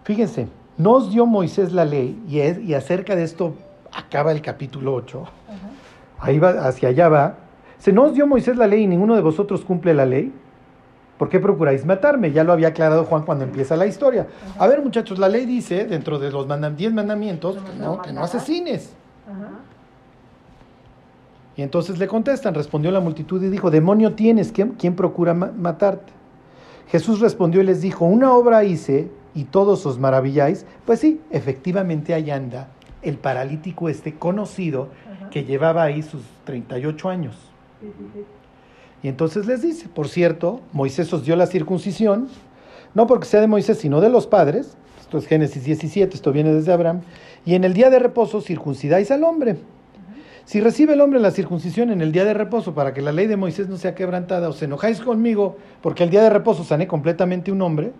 [0.03, 3.53] Fíjense, nos dio Moisés la ley, y, es, y acerca de esto
[3.93, 5.21] acaba el capítulo 8.
[5.21, 5.29] Ajá.
[6.19, 7.35] Ahí va, hacia allá va.
[7.77, 10.33] Se nos dio Moisés la ley y ninguno de vosotros cumple la ley.
[11.17, 12.31] ¿Por qué procuráis matarme?
[12.31, 14.27] Ya lo había aclarado Juan cuando empieza la historia.
[14.57, 18.11] A ver, muchachos, la ley dice, dentro de los mandam- 10 mandamientos, que no, que
[18.11, 18.93] no asesines.
[19.27, 19.49] Ajá.
[21.57, 25.51] Y entonces le contestan, respondió la multitud y dijo, demonio tienes, ¿quién, quién procura ma-
[25.55, 26.13] matarte?
[26.87, 30.65] Jesús respondió y les dijo, una obra hice y todos os maravilláis.
[30.85, 32.69] Pues sí, efectivamente ahí anda
[33.01, 34.89] el paralítico este conocido
[35.19, 35.29] Ajá.
[35.29, 37.35] que llevaba ahí sus 38 años.
[37.81, 38.19] Sí, sí, sí.
[39.03, 42.27] Y entonces les dice, por cierto, Moisés os dio la circuncisión,
[42.93, 44.77] no porque sea de Moisés, sino de los padres.
[44.99, 47.01] Esto es Génesis 17, esto viene desde Abraham.
[47.45, 49.57] Y en el día de reposo circuncidáis al hombre.
[50.45, 53.27] Si recibe el hombre la circuncisión en el día de reposo para que la ley
[53.27, 57.51] de Moisés no sea quebrantada, os enojáis conmigo porque el día de reposo sané completamente
[57.51, 57.93] un hombre,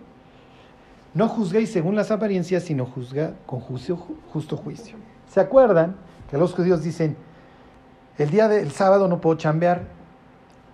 [1.14, 3.96] no juzguéis según las apariencias, sino juzga con juicio,
[4.32, 4.96] justo juicio.
[5.28, 5.96] ¿Se acuerdan
[6.30, 7.16] que los judíos dicen,
[8.18, 9.82] el día del sábado no puedo chambear?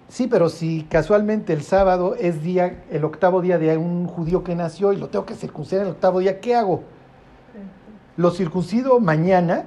[0.08, 4.54] Sí, pero si casualmente el sábado es día, el octavo día de un judío que
[4.54, 6.82] nació y lo tengo que circuncidar el octavo día, ¿qué hago?
[8.16, 9.66] Lo circuncido mañana,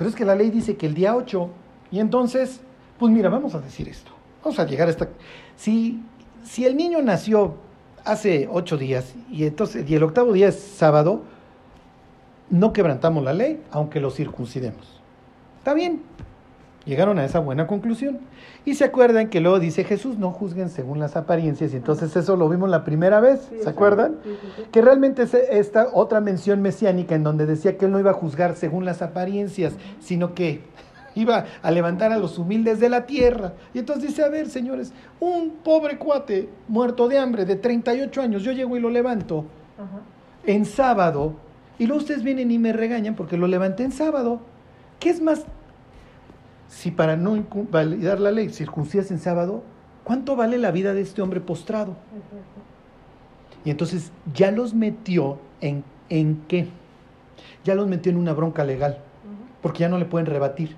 [0.00, 1.50] pero es que la ley dice que el día 8.
[1.90, 2.62] Y entonces,
[2.98, 4.10] pues mira, vamos a decir esto.
[4.42, 5.10] Vamos a llegar a esta...
[5.56, 6.02] Si,
[6.42, 7.56] si el niño nació
[8.02, 11.20] hace ocho días y entonces y el octavo día es sábado,
[12.48, 15.02] no quebrantamos la ley, aunque lo circuncidemos.
[15.58, 16.00] Está bien.
[16.90, 18.18] Llegaron a esa buena conclusión.
[18.64, 21.72] Y se acuerdan que luego dice Jesús, no juzguen según las apariencias.
[21.72, 23.48] Y entonces eso lo vimos la primera vez.
[23.62, 24.16] ¿Se acuerdan?
[24.72, 28.14] Que realmente es esta otra mención mesiánica en donde decía que él no iba a
[28.14, 30.62] juzgar según las apariencias, sino que
[31.14, 33.52] iba a levantar a los humildes de la tierra.
[33.72, 38.42] Y entonces dice, a ver, señores, un pobre cuate muerto de hambre de 38 años,
[38.42, 39.44] yo llego y lo levanto
[39.78, 40.00] Ajá.
[40.44, 41.34] en sábado,
[41.78, 44.40] y luego ustedes vienen y me regañan porque lo levanté en sábado.
[44.98, 45.46] ¿Qué es más?
[46.70, 49.62] Si para no incu- validar la ley circuncidas en sábado,
[50.04, 51.96] ¿cuánto vale la vida de este hombre postrado?
[53.64, 56.68] Y entonces ya los metió en, en qué?
[57.64, 58.98] Ya los metió en una bronca legal,
[59.60, 60.76] porque ya no le pueden rebatir.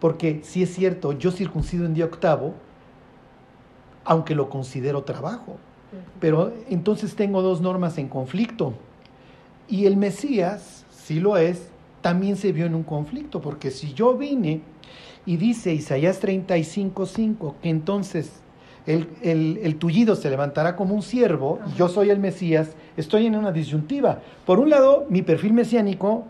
[0.00, 2.54] Porque si es cierto, yo circuncido en día octavo,
[4.04, 5.56] aunque lo considero trabajo.
[6.20, 8.74] Pero entonces tengo dos normas en conflicto.
[9.68, 11.68] Y el Mesías, si lo es,
[12.02, 14.60] también se vio en un conflicto, porque si yo vine
[15.26, 18.40] y dice Isaías 35:5 que entonces
[18.86, 23.26] el, el, el tullido se levantará como un siervo, y yo soy el Mesías, estoy
[23.26, 24.20] en una disyuntiva.
[24.44, 26.24] Por un lado, mi perfil mesiánico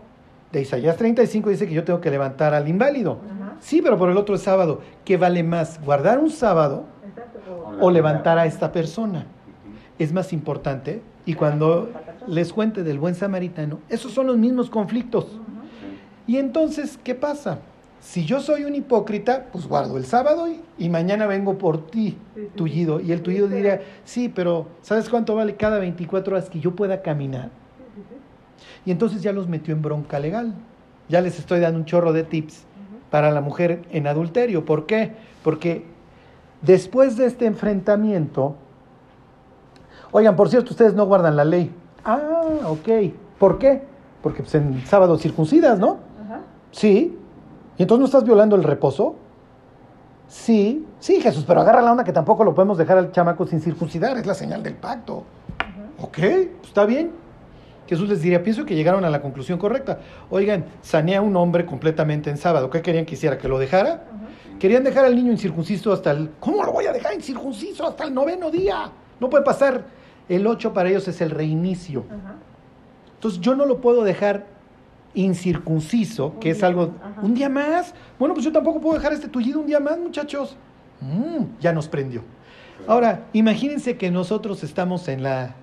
[0.53, 3.19] de Isaías 35 dice que yo tengo que levantar al inválido.
[3.25, 3.55] Ajá.
[3.59, 4.81] Sí, pero por el otro es sábado.
[5.03, 5.81] ¿Qué vale más?
[5.83, 6.85] ¿Guardar un sábado
[7.81, 9.25] o levantar a esta persona?
[9.99, 11.01] Es más importante.
[11.25, 11.89] Y cuando
[12.27, 15.39] les cuente del buen samaritano, esos son los mismos conflictos.
[16.27, 17.59] Y entonces, ¿qué pasa?
[17.99, 22.17] Si yo soy un hipócrita, pues guardo el sábado y, y mañana vengo por ti,
[22.55, 22.99] tullido.
[22.99, 27.01] Y el tullido diría, sí, pero ¿sabes cuánto vale cada 24 horas que yo pueda
[27.01, 27.49] caminar?
[28.85, 30.53] Y entonces ya los metió en bronca legal.
[31.09, 32.63] Ya les estoy dando un chorro de tips
[33.09, 34.65] para la mujer en adulterio.
[34.65, 35.13] ¿Por qué?
[35.43, 35.85] Porque
[36.61, 38.55] después de este enfrentamiento,
[40.11, 41.71] oigan, por cierto, ustedes no guardan la ley.
[42.03, 43.13] Ah, ok.
[43.39, 43.83] ¿Por qué?
[44.21, 45.99] Porque pues, en sábado circuncidas, ¿no?
[46.23, 46.41] Ajá.
[46.71, 47.17] Sí.
[47.77, 49.15] ¿Y entonces no estás violando el reposo?
[50.27, 50.85] Sí.
[50.99, 54.17] Sí, Jesús, pero agarra la onda que tampoco lo podemos dejar al chamaco sin circuncidar.
[54.17, 55.23] Es la señal del pacto.
[56.01, 57.11] Ok, pues, está bien.
[57.87, 59.99] Jesús les diría, pienso que llegaron a la conclusión correcta.
[60.29, 62.69] Oigan, sané a un hombre completamente en sábado.
[62.69, 63.37] ¿Qué querían que hiciera?
[63.37, 64.05] ¿Que lo dejara?
[64.59, 66.31] Querían dejar al niño incircunciso hasta el...
[66.39, 68.89] ¿Cómo lo voy a dejar incircunciso hasta el noveno día?
[69.19, 69.85] No puede pasar.
[70.27, 72.05] El 8 para ellos es el reinicio.
[73.15, 74.47] Entonces yo no lo puedo dejar
[75.15, 76.93] incircunciso, que Un es día algo...
[77.01, 77.21] ajá.
[77.21, 77.93] ¿Un día más?
[78.19, 80.55] Bueno, pues yo tampoco puedo dejar este tullido un día más, muchachos.
[81.01, 82.21] Mm, ya nos prendió.
[82.87, 85.55] Ahora, imagínense que nosotros estamos en la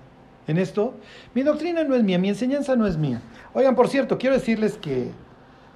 [0.47, 0.93] en esto.
[1.33, 3.21] Mi doctrina no es mía, mi enseñanza no es mía.
[3.53, 5.11] Oigan, por cierto, quiero decirles que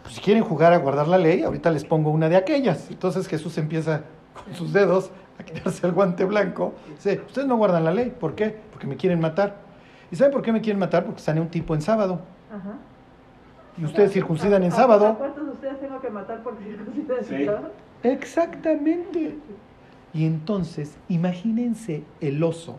[0.04, 2.90] pues, si quieren jugar a guardar la ley, ahorita les pongo una de aquellas.
[2.90, 4.04] Entonces Jesús empieza
[4.34, 6.74] con sus dedos a quitarse el guante blanco.
[6.96, 8.14] Dice, ustedes no guardan la ley.
[8.20, 8.58] ¿Por qué?
[8.72, 9.56] Porque me quieren matar.
[10.12, 11.06] ¿Y saben por qué me quieren matar?
[11.06, 12.22] Porque sané un tipo en sábado.
[12.52, 12.78] Ajá.
[13.78, 15.08] Y ustedes circuncidan en ¿A- sábado.
[15.08, 17.60] ¿A cuántos de ustedes tengo que matar por circuncidación?
[18.04, 18.08] Sí.
[18.10, 19.36] Exactamente.
[20.14, 22.78] Y entonces, imagínense el oso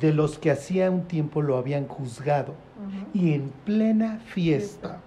[0.00, 2.54] de los que hacía un tiempo lo habían juzgado
[3.12, 5.00] y en plena fiesta.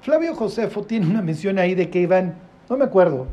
[0.00, 2.34] Flavio Josefo tiene una mención ahí de que iban,
[2.70, 3.26] no me acuerdo,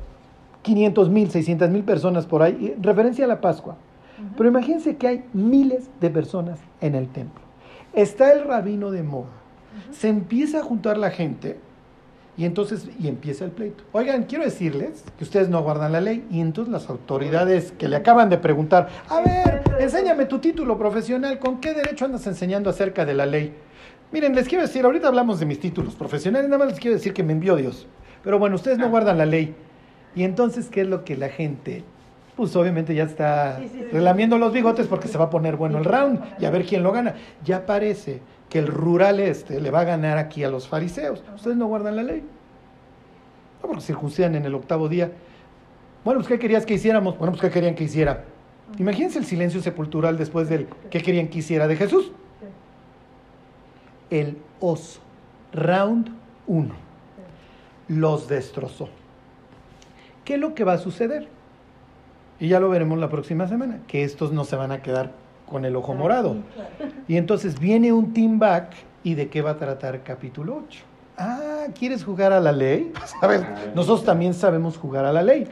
[0.63, 3.78] 500 mil, 600 mil personas por ahí, en referencia a la Pascua.
[4.36, 7.41] Pero imagínense que hay miles de personas en el templo.
[7.93, 9.03] Está el rabino de
[9.91, 11.57] Se empieza a juntar la gente
[12.38, 13.84] y entonces y empieza el pleito.
[13.91, 17.95] Oigan, quiero decirles que ustedes no guardan la ley y entonces las autoridades que le
[17.95, 23.05] acaban de preguntar, a ver, enséñame tu título profesional, ¿con qué derecho andas enseñando acerca
[23.05, 23.53] de la ley?
[24.11, 27.13] Miren, les quiero decir, ahorita hablamos de mis títulos profesionales, nada más les quiero decir
[27.13, 27.88] que me envió Dios.
[28.23, 29.53] Pero bueno, ustedes no guardan la ley.
[30.15, 31.84] Y entonces, ¿qué es lo que la gente?
[32.36, 33.59] Pues obviamente ya está
[33.91, 36.84] relamiendo los bigotes porque se va a poner bueno el round y a ver quién
[36.84, 37.15] lo gana.
[37.43, 41.23] Ya parece que el rural este le va a ganar aquí a los fariseos.
[41.35, 42.23] Ustedes no guardan la ley.
[43.61, 45.11] No, porque circuncidan en el octavo día.
[46.05, 47.17] Bueno, pues ¿qué querías que hiciéramos?
[47.17, 48.23] Bueno, pues ¿qué querían que hiciera?
[48.77, 52.11] Imagínense el silencio sepultural después del ¿qué querían que hiciera de Jesús?
[54.09, 55.01] El oso.
[55.53, 56.13] Round
[56.47, 56.75] 1.
[57.87, 58.89] Los destrozó.
[60.23, 61.27] ¿Qué es lo que va a suceder?
[62.39, 65.13] Y ya lo veremos la próxima semana, que estos no se van a quedar
[65.49, 66.35] con el ojo morado.
[67.07, 68.73] Y entonces viene un team back
[69.03, 70.79] y de qué va a tratar capítulo 8.
[71.17, 72.91] Ah, ¿quieres jugar a la ley?
[72.99, 75.47] Pues, a ver, nosotros también sabemos jugar a la ley.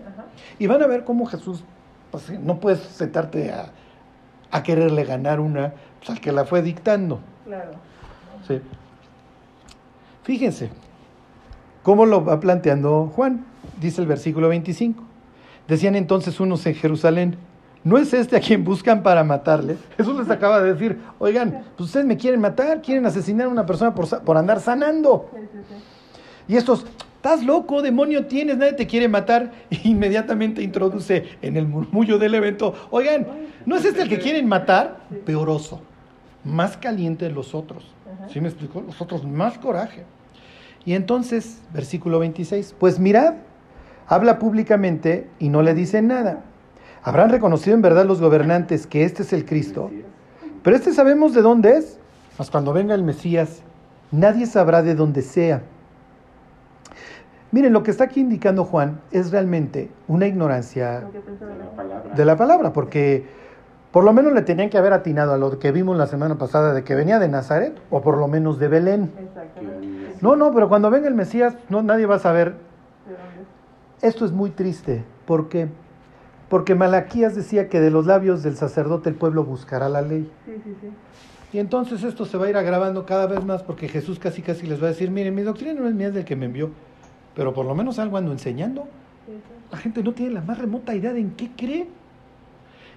[0.60, 1.64] Y van a ver cómo Jesús,
[2.12, 3.72] pues, no puedes sentarte a,
[4.52, 7.20] a quererle ganar una pues, al que la fue dictando.
[7.46, 7.72] Claro.
[8.48, 8.62] Sí.
[10.24, 10.70] Fíjense
[11.84, 13.46] cómo lo va planteando Juan,
[13.80, 15.04] dice el versículo 25.
[15.68, 17.38] Decían entonces unos en Jerusalén,
[17.86, 19.78] ¿no es este a quien buscan para matarle?
[19.96, 23.66] Jesús les acaba de decir, oigan, pues ustedes me quieren matar, quieren asesinar a una
[23.66, 25.30] persona por, por andar sanando.
[26.48, 29.52] Y estos, estás loco, demonio tienes, nadie te quiere matar.
[29.70, 33.28] E inmediatamente introduce en el murmullo del evento, oigan,
[33.66, 35.02] ¿no es este el que quieren matar?
[35.24, 35.80] Peoroso,
[36.44, 37.86] más caliente de los otros.
[38.34, 38.82] ¿Sí me explicó?
[38.82, 40.06] Los otros más coraje.
[40.86, 43.36] Y entonces, versículo 26, pues mirad,
[44.08, 46.44] habla públicamente y no le dicen nada.
[47.06, 49.92] Habrán reconocido en verdad los gobernantes que este es el Cristo,
[50.64, 52.00] pero este sabemos de dónde es.
[52.40, 53.62] Mas cuando venga el Mesías,
[54.12, 55.62] nadie sabrá de dónde sea.
[57.52, 61.02] Miren, lo que está aquí indicando Juan es realmente una ignorancia
[62.16, 62.74] De la la- palabra.
[62.74, 63.26] porque
[63.92, 66.74] por lo menos le tenían que haber atinado a lo que vimos la semana pasada
[66.74, 69.12] de que venía de Nazaret, o por lo menos de Belén.
[70.22, 72.56] No, no, pero cuando venga el Mesías, no, nadie va a saber.
[74.02, 75.06] Esto es muy triste.
[75.26, 75.70] ¿Por qué?
[76.50, 80.30] Porque Malaquías decía que de los labios del sacerdote el pueblo buscará la ley.
[80.46, 80.88] Sí, sí, sí.
[81.54, 84.68] Y entonces esto se va a ir agravando cada vez más porque Jesús casi casi
[84.68, 86.70] les va a decir, miren, mi doctrina no es mía, es del que me envió,
[87.34, 88.88] pero por lo menos algo ando enseñando.
[89.72, 91.88] La gente no tiene la más remota idea de en qué cree.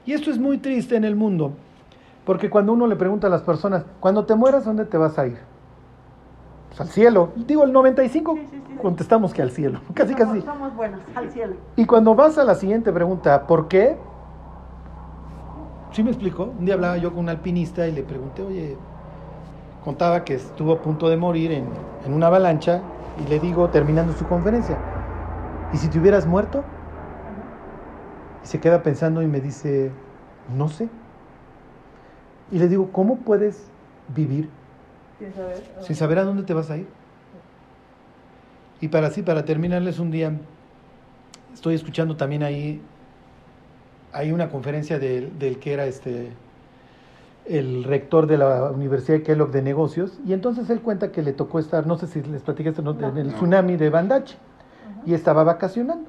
[0.04, 1.52] Y esto es muy triste en el mundo,
[2.24, 5.26] porque cuando uno le pregunta a las personas, cuando te mueras, ¿dónde te vas a
[5.26, 5.38] ir?
[6.78, 7.32] Pues al cielo.
[7.34, 8.74] Digo, el 95 Sí, sí, sí.
[8.80, 10.42] contestamos que al cielo, casi somos, casi.
[10.42, 11.56] Somos buenos, al cielo.
[11.74, 13.96] Y cuando vas a la siguiente pregunta, ¿por qué?
[15.90, 16.44] ¿Sí me explico?
[16.58, 18.76] Un día hablaba yo con un alpinista y le pregunté, oye,
[19.84, 21.66] contaba que estuvo a punto de morir en,
[22.04, 22.82] en una avalancha
[23.16, 24.78] Y le digo, terminando su conferencia,
[25.72, 26.64] ¿y si te hubieras muerto?
[28.44, 29.90] Y se queda pensando y me dice,
[30.46, 30.88] no sé.
[32.52, 33.72] Y le digo, ¿cómo puedes
[34.06, 34.48] vivir
[35.18, 35.62] Sin saber.
[35.80, 36.86] sin saber a dónde te vas a ir?
[38.80, 40.32] Y para así, para terminarles un día,
[41.52, 42.80] estoy escuchando también ahí,
[44.12, 46.30] hay una conferencia del, del que era este
[47.44, 51.32] el rector de la Universidad de Kellogg de Negocios, y entonces él cuenta que le
[51.32, 52.92] tocó estar, no sé si les platicaste, ¿no?
[52.92, 53.08] No.
[53.08, 53.34] en el No.
[53.34, 54.36] tsunami de Bandache,
[55.06, 56.08] y estaba vacacionando.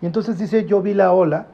[0.00, 1.48] Y entonces dice, yo vi la ola,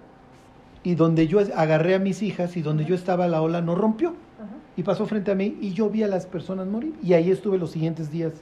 [0.85, 4.11] y donde yo agarré a mis hijas, y donde yo estaba la ola no rompió,
[4.11, 4.49] Ajá.
[4.77, 7.59] y pasó frente a mí, y yo vi a las personas morir, y ahí estuve
[7.59, 8.33] los siguientes días,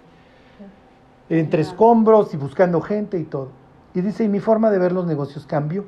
[1.31, 3.49] entre escombros y buscando gente y todo.
[3.95, 5.85] Y dice, y mi forma de ver los negocios cambió.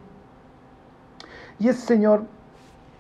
[1.59, 2.23] Y ese señor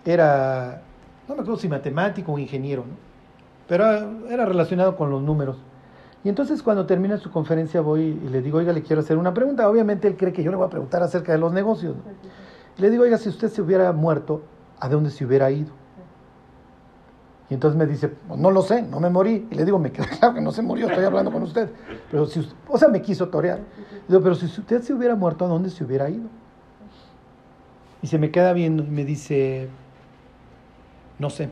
[0.05, 0.83] era,
[1.29, 2.95] no me acuerdo si matemático o ingeniero, ¿no?
[3.69, 5.57] pero era- era relacionado con los números.
[6.23, 9.33] Y entonces cuando termina su conferencia voy y le digo, oiga, le quiero hacer una
[9.35, 9.69] pregunta.
[9.69, 11.97] Obviamente él cree que yo le voy a preguntar acerca de los negocios.
[11.97, 12.03] ¿no?
[12.79, 14.43] Y le digo, oiga, si usted se hubiera muerto,
[14.81, 15.73] ¿a dónde se hubiera ido?
[17.51, 19.47] Y entonces me dice, pues no lo sé, no me morí.
[19.51, 21.69] Y le digo, me queda claro que no se murió, estoy hablando con usted.
[22.11, 23.61] Pero si, us- o sea, me quiso torear.
[24.09, 26.25] Y digo, pero si usted se hubiera muerto, ¿a dónde se hubiera ido?
[28.03, 29.69] Y se me queda viendo y me dice,
[31.19, 31.51] no sé.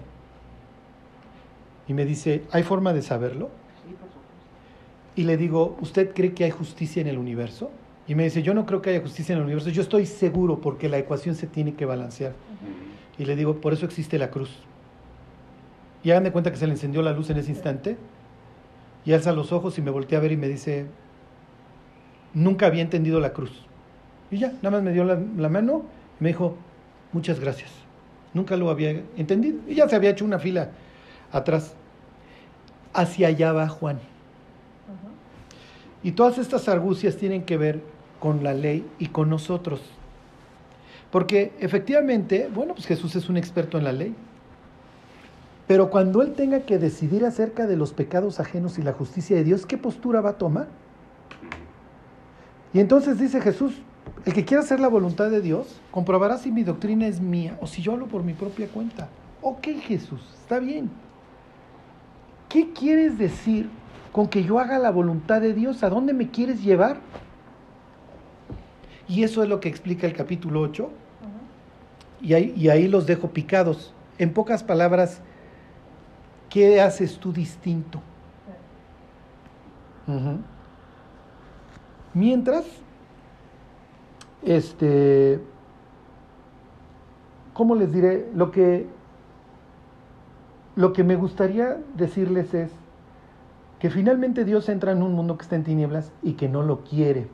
[1.89, 3.51] Y me dice, ¿hay forma de saberlo?
[5.15, 7.71] Y le digo, ¿usted cree que hay justicia en el universo?
[8.07, 10.61] Y me dice, yo no creo que haya justicia en el universo, yo estoy seguro
[10.61, 12.33] porque la ecuación se tiene que balancear.
[13.19, 14.51] Y le digo, por eso existe la cruz.
[16.03, 17.97] Y hagan de cuenta que se le encendió la luz en ese instante.
[19.05, 20.87] Y alza los ojos y me voltea a ver y me dice,
[22.35, 23.67] nunca había entendido la cruz.
[24.31, 25.85] Y ya, nada más me dio la, la mano
[26.19, 26.57] y me dijo,
[27.13, 27.71] muchas gracias.
[28.35, 29.59] Nunca lo había entendido.
[29.69, 30.71] Y ya se había hecho una fila
[31.31, 31.75] atrás.
[32.95, 34.01] Hacia allá va Juan.
[36.03, 37.81] Y todas estas argucias tienen que ver
[38.19, 39.81] con la ley y con nosotros.
[41.11, 44.15] Porque efectivamente, bueno, pues Jesús es un experto en la ley.
[45.67, 49.45] Pero cuando Él tenga que decidir acerca de los pecados ajenos y la justicia de
[49.45, 50.69] Dios, ¿qué postura va a tomar?
[52.75, 53.75] Y entonces dice Jesús,
[54.25, 57.67] el que quiera hacer la voluntad de Dios, comprobará si mi doctrina es mía o
[57.67, 59.09] si yo hablo por mi propia cuenta.
[59.41, 60.91] Ok, Jesús, está bien.
[62.49, 63.69] ¿Qué quieres decir
[64.13, 65.83] con que yo haga la voluntad de Dios?
[65.83, 66.99] ¿A dónde me quieres llevar?
[69.09, 70.85] Y eso es lo que explica el capítulo 8.
[70.85, 71.29] Ajá.
[72.21, 73.95] Y ahí, y ahí los dejo picados.
[74.19, 75.21] En pocas palabras,
[76.49, 78.01] ¿qué haces tú distinto?
[82.15, 82.67] Mientras,
[84.43, 85.41] este,
[87.55, 88.29] ¿cómo les diré?
[88.35, 88.87] Lo que,
[90.77, 92.71] lo que me gustaría decirles es
[93.83, 96.85] que finalmente Dios entra en un mundo que está en tinieblas y que no lo
[96.85, 97.27] quiere,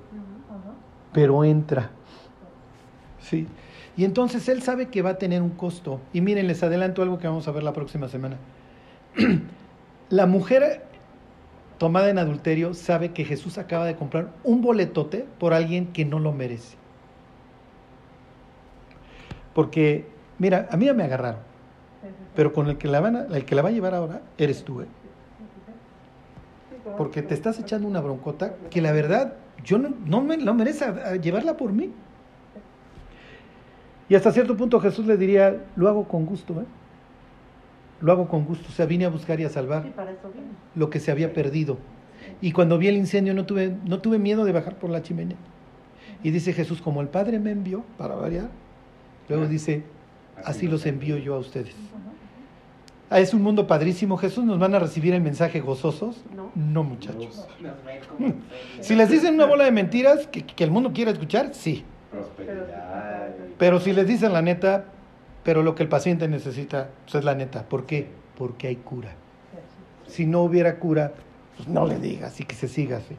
[1.13, 1.91] pero entra.
[3.21, 3.47] Sí.
[3.99, 6.01] Y entonces Él sabe que va a tener un costo.
[6.15, 8.39] Y miren, les adelanto algo que vamos a ver la próxima semana.
[10.09, 10.87] la mujer
[11.77, 16.19] tomada en adulterio sabe que Jesús acaba de comprar un boletote por alguien que no
[16.19, 16.79] lo merece.
[19.53, 20.07] Porque,
[20.39, 21.41] mira, a mí ya me agarraron,
[22.35, 24.65] pero con el que la, van a- el que la va a llevar ahora eres
[24.65, 24.87] tú, ¿eh?
[26.97, 29.35] Porque te estás echando una broncota que la verdad
[29.65, 31.93] yo no, no me no merece a- a llevarla por mí.
[34.09, 36.65] Y hasta cierto punto Jesús le diría, lo hago con gusto, ¿eh?
[38.01, 38.67] Lo hago con gusto.
[38.69, 40.49] O sea, vine a buscar y a salvar Sí, para eso viene.
[40.75, 41.79] lo que se había perdido.
[42.41, 45.37] Y cuando vi el incendio no tuve, no tuve miedo de bajar por la chimenea.
[46.23, 48.49] Y dice Jesús, como el Padre me envió, para variar,
[49.29, 49.83] luego dice,
[50.45, 51.75] así los envío yo a ustedes.
[53.11, 54.19] Ah, es un mundo padrísimo.
[54.19, 56.23] Jesús nos van a recibir el mensaje gozosos.
[56.35, 56.51] No.
[56.55, 57.47] No, muchachos.
[58.81, 61.85] Si les dicen una bola de mentiras que, que el mundo quiere escuchar, sí.
[62.11, 63.29] Prosperidad.
[63.59, 64.85] Pero si les dicen la neta,
[65.43, 67.65] pero lo que el paciente necesita, pues es la neta.
[67.65, 68.09] ¿Por qué?
[68.37, 69.11] Porque hay cura.
[70.07, 71.13] Si no hubiera cura,
[71.57, 73.17] pues no le digas y que se siga así.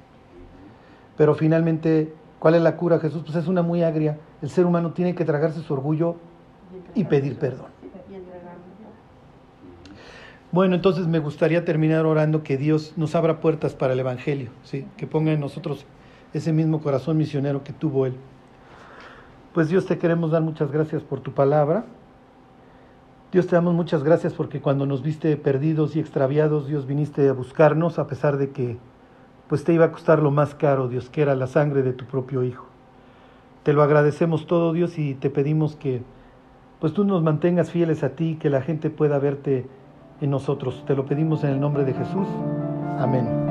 [1.17, 3.23] Pero finalmente, ¿cuál es la cura, Jesús?
[3.25, 4.17] Pues es una muy agria.
[4.41, 6.15] El ser humano tiene que tragarse su orgullo
[6.95, 7.68] y pedir perdón.
[10.51, 14.87] Bueno, entonces me gustaría terminar orando que Dios nos abra puertas para el Evangelio, ¿sí?
[14.97, 15.85] que ponga en nosotros
[16.33, 18.15] ese mismo corazón misionero que tuvo Él.
[19.53, 21.85] Pues Dios te queremos dar muchas gracias por tu palabra.
[23.31, 27.33] Dios te damos muchas gracias porque cuando nos viste perdidos y extraviados, Dios viniste a
[27.33, 28.77] buscarnos a pesar de que
[29.47, 32.05] pues te iba a costar lo más caro, Dios, que era la sangre de tu
[32.05, 32.65] propio Hijo.
[33.61, 36.01] Te lo agradecemos todo, Dios, y te pedimos que
[36.79, 39.67] pues tú nos mantengas fieles a ti, que la gente pueda verte
[40.21, 40.83] en nosotros.
[40.85, 42.27] Te lo pedimos en el nombre de Jesús.
[42.99, 43.48] Amén.